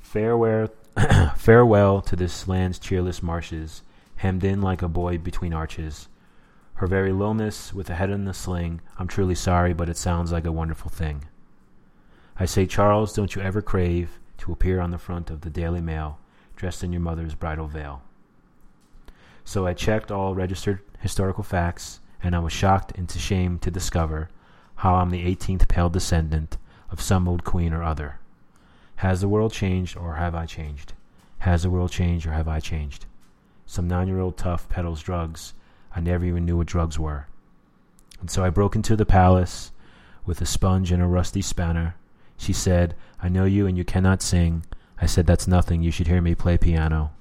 Farewell, 0.00 0.68
farewell 1.36 2.02
to 2.02 2.16
this 2.16 2.48
land's 2.48 2.78
cheerless 2.78 3.22
marshes, 3.22 3.82
hemmed 4.16 4.44
in 4.44 4.60
like 4.60 4.82
a 4.82 4.88
boy 4.88 5.16
between 5.16 5.54
arches 5.54 6.08
her 6.80 6.86
very 6.86 7.12
lowness 7.12 7.74
with 7.74 7.90
a 7.90 7.94
head 7.94 8.08
in 8.08 8.24
the 8.24 8.32
sling. 8.32 8.80
I'm 8.98 9.06
truly 9.06 9.34
sorry, 9.34 9.74
but 9.74 9.90
it 9.90 9.98
sounds 9.98 10.32
like 10.32 10.46
a 10.46 10.52
wonderful 10.52 10.90
thing. 10.90 11.26
I 12.40 12.46
say, 12.46 12.64
Charles, 12.64 13.12
don't 13.12 13.34
you 13.34 13.42
ever 13.42 13.60
crave 13.60 14.18
to 14.38 14.50
appear 14.50 14.80
on 14.80 14.90
the 14.90 14.98
front 14.98 15.28
of 15.28 15.42
the 15.42 15.50
Daily 15.50 15.82
Mail 15.82 16.18
dressed 16.56 16.82
in 16.82 16.90
your 16.90 17.02
mother's 17.02 17.34
bridal 17.34 17.68
veil. 17.68 18.00
So 19.44 19.66
I 19.66 19.74
checked 19.74 20.10
all 20.10 20.34
registered 20.34 20.80
historical 21.00 21.44
facts, 21.44 22.00
and 22.22 22.34
I 22.34 22.38
was 22.38 22.54
shocked 22.54 22.92
into 22.92 23.18
shame 23.18 23.58
to 23.58 23.70
discover 23.70 24.30
how 24.76 24.94
I'm 24.94 25.10
the 25.10 25.22
18th 25.22 25.68
pale 25.68 25.90
descendant 25.90 26.56
of 26.90 27.02
some 27.02 27.28
old 27.28 27.44
queen 27.44 27.74
or 27.74 27.82
other. 27.82 28.20
Has 28.96 29.20
the 29.20 29.28
world 29.28 29.52
changed, 29.52 29.94
or 29.98 30.14
have 30.14 30.34
I 30.34 30.46
changed? 30.46 30.94
Has 31.40 31.64
the 31.64 31.70
world 31.70 31.90
changed, 31.90 32.26
or 32.26 32.32
have 32.32 32.48
I 32.48 32.58
changed? 32.58 33.04
Some 33.66 33.86
nine 33.86 34.08
year 34.08 34.18
old 34.20 34.38
tough 34.38 34.66
peddles 34.70 35.02
drugs 35.02 35.52
I 35.94 36.00
never 36.00 36.24
even 36.24 36.46
knew 36.46 36.56
what 36.56 36.68
drugs 36.68 36.98
were. 36.98 37.26
And 38.18 38.30
so 38.30 38.42
I 38.42 38.48
broke 38.48 38.76
into 38.76 38.96
the 38.96 39.04
palace 39.04 39.72
with 40.24 40.40
a 40.40 40.46
sponge 40.46 40.90
and 40.90 41.02
a 41.02 41.06
rusty 41.06 41.42
spanner. 41.42 41.96
She 42.40 42.54
said, 42.54 42.96
I 43.22 43.28
know 43.28 43.44
you 43.44 43.66
and 43.66 43.76
you 43.76 43.84
cannot 43.84 44.22
sing. 44.22 44.64
I 44.98 45.04
said, 45.04 45.26
That's 45.26 45.46
nothing. 45.46 45.82
You 45.82 45.90
should 45.90 46.06
hear 46.06 46.22
me 46.22 46.34
play 46.34 46.56
piano. 46.56 47.12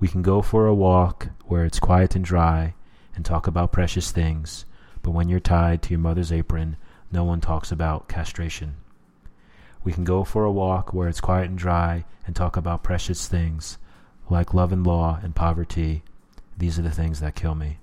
We 0.00 0.08
can 0.08 0.22
go 0.22 0.40
for 0.40 0.66
a 0.66 0.74
walk 0.74 1.28
where 1.44 1.66
it's 1.66 1.78
quiet 1.78 2.16
and 2.16 2.24
dry 2.24 2.72
and 3.14 3.22
talk 3.22 3.46
about 3.46 3.70
precious 3.70 4.10
things, 4.10 4.64
but 5.02 5.10
when 5.10 5.28
you're 5.28 5.40
tied 5.40 5.82
to 5.82 5.90
your 5.90 5.98
mother's 5.98 6.32
apron, 6.32 6.78
no 7.12 7.22
one 7.22 7.42
talks 7.42 7.70
about 7.70 8.08
castration. 8.08 8.76
We 9.84 9.92
can 9.92 10.04
go 10.04 10.24
for 10.24 10.46
a 10.46 10.52
walk 10.52 10.94
where 10.94 11.08
it's 11.08 11.20
quiet 11.20 11.50
and 11.50 11.58
dry 11.58 12.06
and 12.26 12.34
talk 12.34 12.56
about 12.56 12.82
precious 12.82 13.28
things 13.28 13.76
like 14.30 14.54
love 14.54 14.72
and 14.72 14.86
law 14.86 15.20
and 15.22 15.36
poverty. 15.36 16.02
These 16.56 16.78
are 16.78 16.82
the 16.82 16.90
things 16.90 17.20
that 17.20 17.34
kill 17.34 17.54
me. 17.54 17.76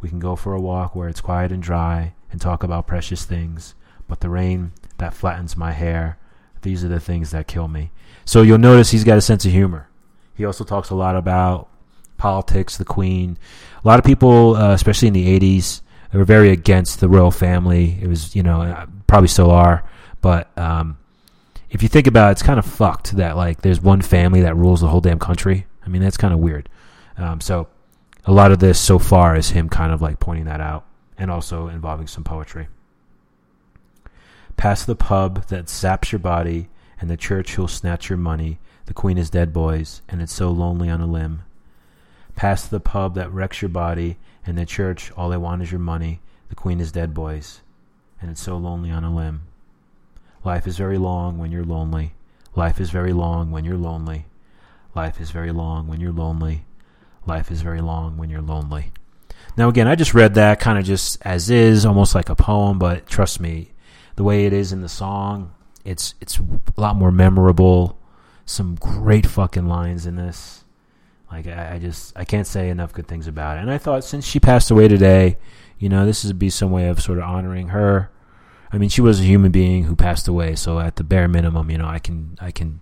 We 0.00 0.08
can 0.08 0.18
go 0.18 0.34
for 0.34 0.52
a 0.52 0.60
walk 0.60 0.96
where 0.96 1.08
it's 1.08 1.20
quiet 1.20 1.52
and 1.52 1.62
dry 1.62 2.14
and 2.32 2.40
talk 2.40 2.64
about 2.64 2.88
precious 2.88 3.24
things, 3.24 3.76
but 4.08 4.18
the 4.18 4.30
rain 4.30 4.72
that 4.98 5.14
flattens 5.14 5.56
my 5.56 5.72
hair, 5.72 6.18
these 6.62 6.84
are 6.84 6.88
the 6.88 7.00
things 7.00 7.30
that 7.30 7.46
kill 7.46 7.68
me. 7.68 7.90
So 8.24 8.42
you'll 8.42 8.58
notice 8.58 8.90
he's 8.90 9.04
got 9.04 9.18
a 9.18 9.22
sense 9.22 9.44
of 9.44 9.52
humor. 9.52 9.88
He 10.34 10.44
also 10.44 10.64
talks 10.64 10.90
a 10.90 10.94
lot 10.94 11.16
about 11.16 11.68
politics, 12.16 12.76
the 12.76 12.84
Queen. 12.84 13.38
A 13.82 13.88
lot 13.88 13.98
of 13.98 14.04
people, 14.04 14.56
uh, 14.56 14.72
especially 14.72 15.08
in 15.08 15.14
the 15.14 15.38
80s, 15.38 15.80
they 16.12 16.18
were 16.18 16.24
very 16.24 16.50
against 16.50 17.00
the 17.00 17.08
royal 17.08 17.30
family. 17.30 17.98
It 18.00 18.06
was, 18.08 18.34
you 18.34 18.42
know, 18.42 18.62
uh, 18.62 18.86
probably 19.06 19.28
still 19.28 19.50
are, 19.50 19.84
but 20.20 20.56
um, 20.58 20.98
if 21.70 21.82
you 21.82 21.88
think 21.88 22.06
about 22.06 22.28
it, 22.28 22.32
it's 22.32 22.42
kind 22.42 22.58
of 22.58 22.66
fucked 22.66 23.12
that 23.16 23.36
like 23.36 23.62
there's 23.62 23.80
one 23.80 24.00
family 24.00 24.42
that 24.42 24.56
rules 24.56 24.80
the 24.80 24.88
whole 24.88 25.00
damn 25.00 25.18
country. 25.18 25.66
I 25.84 25.88
mean, 25.88 26.02
that's 26.02 26.16
kind 26.16 26.32
of 26.32 26.40
weird. 26.40 26.68
Um, 27.16 27.40
so 27.40 27.68
a 28.24 28.32
lot 28.32 28.52
of 28.52 28.58
this 28.58 28.78
so 28.78 28.98
far 28.98 29.36
is 29.36 29.50
him 29.50 29.68
kind 29.68 29.92
of 29.92 30.00
like 30.00 30.20
pointing 30.20 30.46
that 30.46 30.60
out 30.60 30.84
and 31.16 31.30
also 31.30 31.68
involving 31.68 32.06
some 32.06 32.24
poetry. 32.24 32.68
Past 34.58 34.88
the 34.88 34.96
pub 34.96 35.46
that 35.46 35.66
zaps 35.66 36.10
your 36.10 36.18
body 36.18 36.68
and 37.00 37.08
the 37.08 37.16
church 37.16 37.54
who'll 37.54 37.68
snatch 37.68 38.08
your 38.08 38.18
money. 38.18 38.58
The 38.86 38.92
queen 38.92 39.16
is 39.16 39.30
dead, 39.30 39.52
boys, 39.52 40.02
and 40.08 40.20
it's 40.20 40.32
so 40.32 40.50
lonely 40.50 40.90
on 40.90 41.00
a 41.00 41.06
limb. 41.06 41.44
Past 42.34 42.68
the 42.68 42.80
pub 42.80 43.14
that 43.14 43.32
wrecks 43.32 43.62
your 43.62 43.68
body 43.68 44.16
and 44.44 44.58
the 44.58 44.66
church, 44.66 45.12
all 45.12 45.28
they 45.28 45.36
want 45.36 45.62
is 45.62 45.70
your 45.70 45.78
money. 45.78 46.20
The 46.48 46.56
queen 46.56 46.80
is 46.80 46.90
dead, 46.90 47.14
boys, 47.14 47.60
and 48.20 48.32
it's 48.32 48.42
so 48.42 48.56
lonely 48.56 48.90
on 48.90 49.04
a 49.04 49.14
limb. 49.14 49.42
Life 50.42 50.66
is 50.66 50.76
very 50.76 50.98
long 50.98 51.38
when 51.38 51.52
you're 51.52 51.64
lonely. 51.64 52.14
Life 52.56 52.80
is 52.80 52.90
very 52.90 53.12
long 53.12 53.52
when 53.52 53.64
you're 53.64 53.76
lonely. 53.76 54.26
Life 54.92 55.20
is 55.20 55.30
very 55.30 55.52
long 55.52 55.86
when 55.86 56.00
you're 56.00 56.10
lonely. 56.10 56.64
Life 57.26 57.52
is 57.52 57.62
very 57.62 57.80
long 57.80 58.16
when 58.16 58.28
you're 58.28 58.42
lonely. 58.42 58.90
Now, 59.56 59.68
again, 59.68 59.86
I 59.86 59.94
just 59.94 60.14
read 60.14 60.34
that 60.34 60.58
kind 60.58 60.80
of 60.80 60.84
just 60.84 61.18
as 61.22 61.48
is, 61.48 61.86
almost 61.86 62.16
like 62.16 62.28
a 62.28 62.34
poem, 62.34 62.80
but 62.80 63.06
trust 63.06 63.38
me, 63.38 63.70
the 64.18 64.24
way 64.24 64.44
it 64.44 64.52
is 64.52 64.72
in 64.72 64.82
the 64.82 64.88
song, 64.88 65.54
it's 65.86 66.14
it's 66.20 66.38
a 66.38 66.80
lot 66.80 66.96
more 66.96 67.10
memorable. 67.10 67.98
Some 68.44 68.74
great 68.74 69.26
fucking 69.26 69.66
lines 69.66 70.04
in 70.04 70.16
this. 70.16 70.64
Like 71.32 71.46
I, 71.46 71.74
I 71.74 71.78
just 71.78 72.12
I 72.18 72.24
can't 72.24 72.46
say 72.46 72.68
enough 72.68 72.92
good 72.92 73.08
things 73.08 73.26
about 73.26 73.56
it. 73.56 73.60
And 73.62 73.70
I 73.70 73.78
thought 73.78 74.04
since 74.04 74.26
she 74.26 74.40
passed 74.40 74.70
away 74.70 74.88
today, 74.88 75.38
you 75.78 75.88
know, 75.88 76.04
this 76.04 76.24
would 76.24 76.38
be 76.38 76.50
some 76.50 76.70
way 76.70 76.88
of 76.88 77.00
sort 77.00 77.18
of 77.18 77.24
honoring 77.24 77.68
her 77.68 78.10
I 78.70 78.78
mean, 78.78 78.88
she 78.88 79.00
was 79.00 79.20
a 79.20 79.24
human 79.24 79.50
being 79.50 79.84
who 79.84 79.96
passed 79.96 80.28
away, 80.28 80.54
so 80.54 80.78
at 80.78 80.96
the 80.96 81.04
bare 81.04 81.28
minimum, 81.28 81.70
you 81.70 81.78
know, 81.78 81.88
I 81.88 81.98
can, 81.98 82.36
I 82.40 82.50
can, 82.50 82.80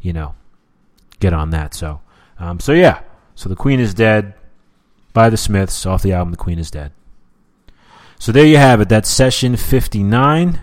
you 0.00 0.12
know, 0.12 0.34
get 1.20 1.32
on 1.32 1.50
that. 1.50 1.74
So, 1.74 2.00
um, 2.38 2.60
so 2.60 2.72
yeah. 2.72 3.02
So 3.34 3.48
the 3.48 3.56
Queen 3.56 3.78
is 3.78 3.94
dead 3.94 4.34
by 5.12 5.28
the 5.28 5.36
Smiths 5.36 5.84
off 5.84 6.02
the 6.02 6.12
album 6.12 6.32
The 6.32 6.38
Queen 6.38 6.58
is 6.58 6.70
Dead. 6.70 6.92
So 8.18 8.32
there 8.32 8.46
you 8.46 8.56
have 8.56 8.80
it. 8.80 8.88
That's 8.88 9.08
session 9.08 9.56
59. 9.56 10.60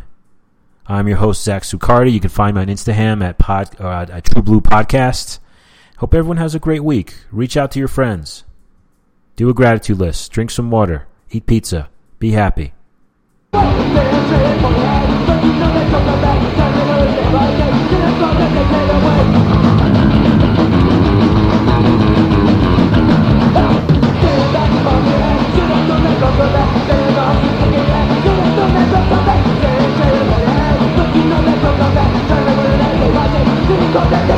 I'm 0.87 1.07
your 1.07 1.17
host, 1.17 1.43
Zach 1.43 1.63
Sucardi. 1.63 2.11
You 2.11 2.19
can 2.19 2.29
find 2.29 2.55
me 2.55 2.61
on 2.61 2.67
Instagram 2.67 3.23
at, 3.23 3.39
pod, 3.39 3.75
uh, 3.79 4.05
at 4.09 4.23
True 4.25 4.43
Blue 4.43 4.61
Podcast. 4.61 5.39
Hope 5.97 6.13
everyone 6.13 6.37
has 6.37 6.53
a 6.53 6.59
great 6.59 6.83
week. 6.83 7.15
Reach 7.31 7.57
out 7.57 7.71
to 7.71 7.79
your 7.79 7.87
friends. 7.87 8.43
Do 9.35 9.49
a 9.49 9.53
gratitude 9.53 9.97
list. 9.97 10.31
Drink 10.31 10.51
some 10.51 10.69
water. 10.69 11.07
Eat 11.31 11.47
pizza. 11.47 11.89
Be 12.19 12.31
happy. 12.31 12.73
Don't 33.95 34.34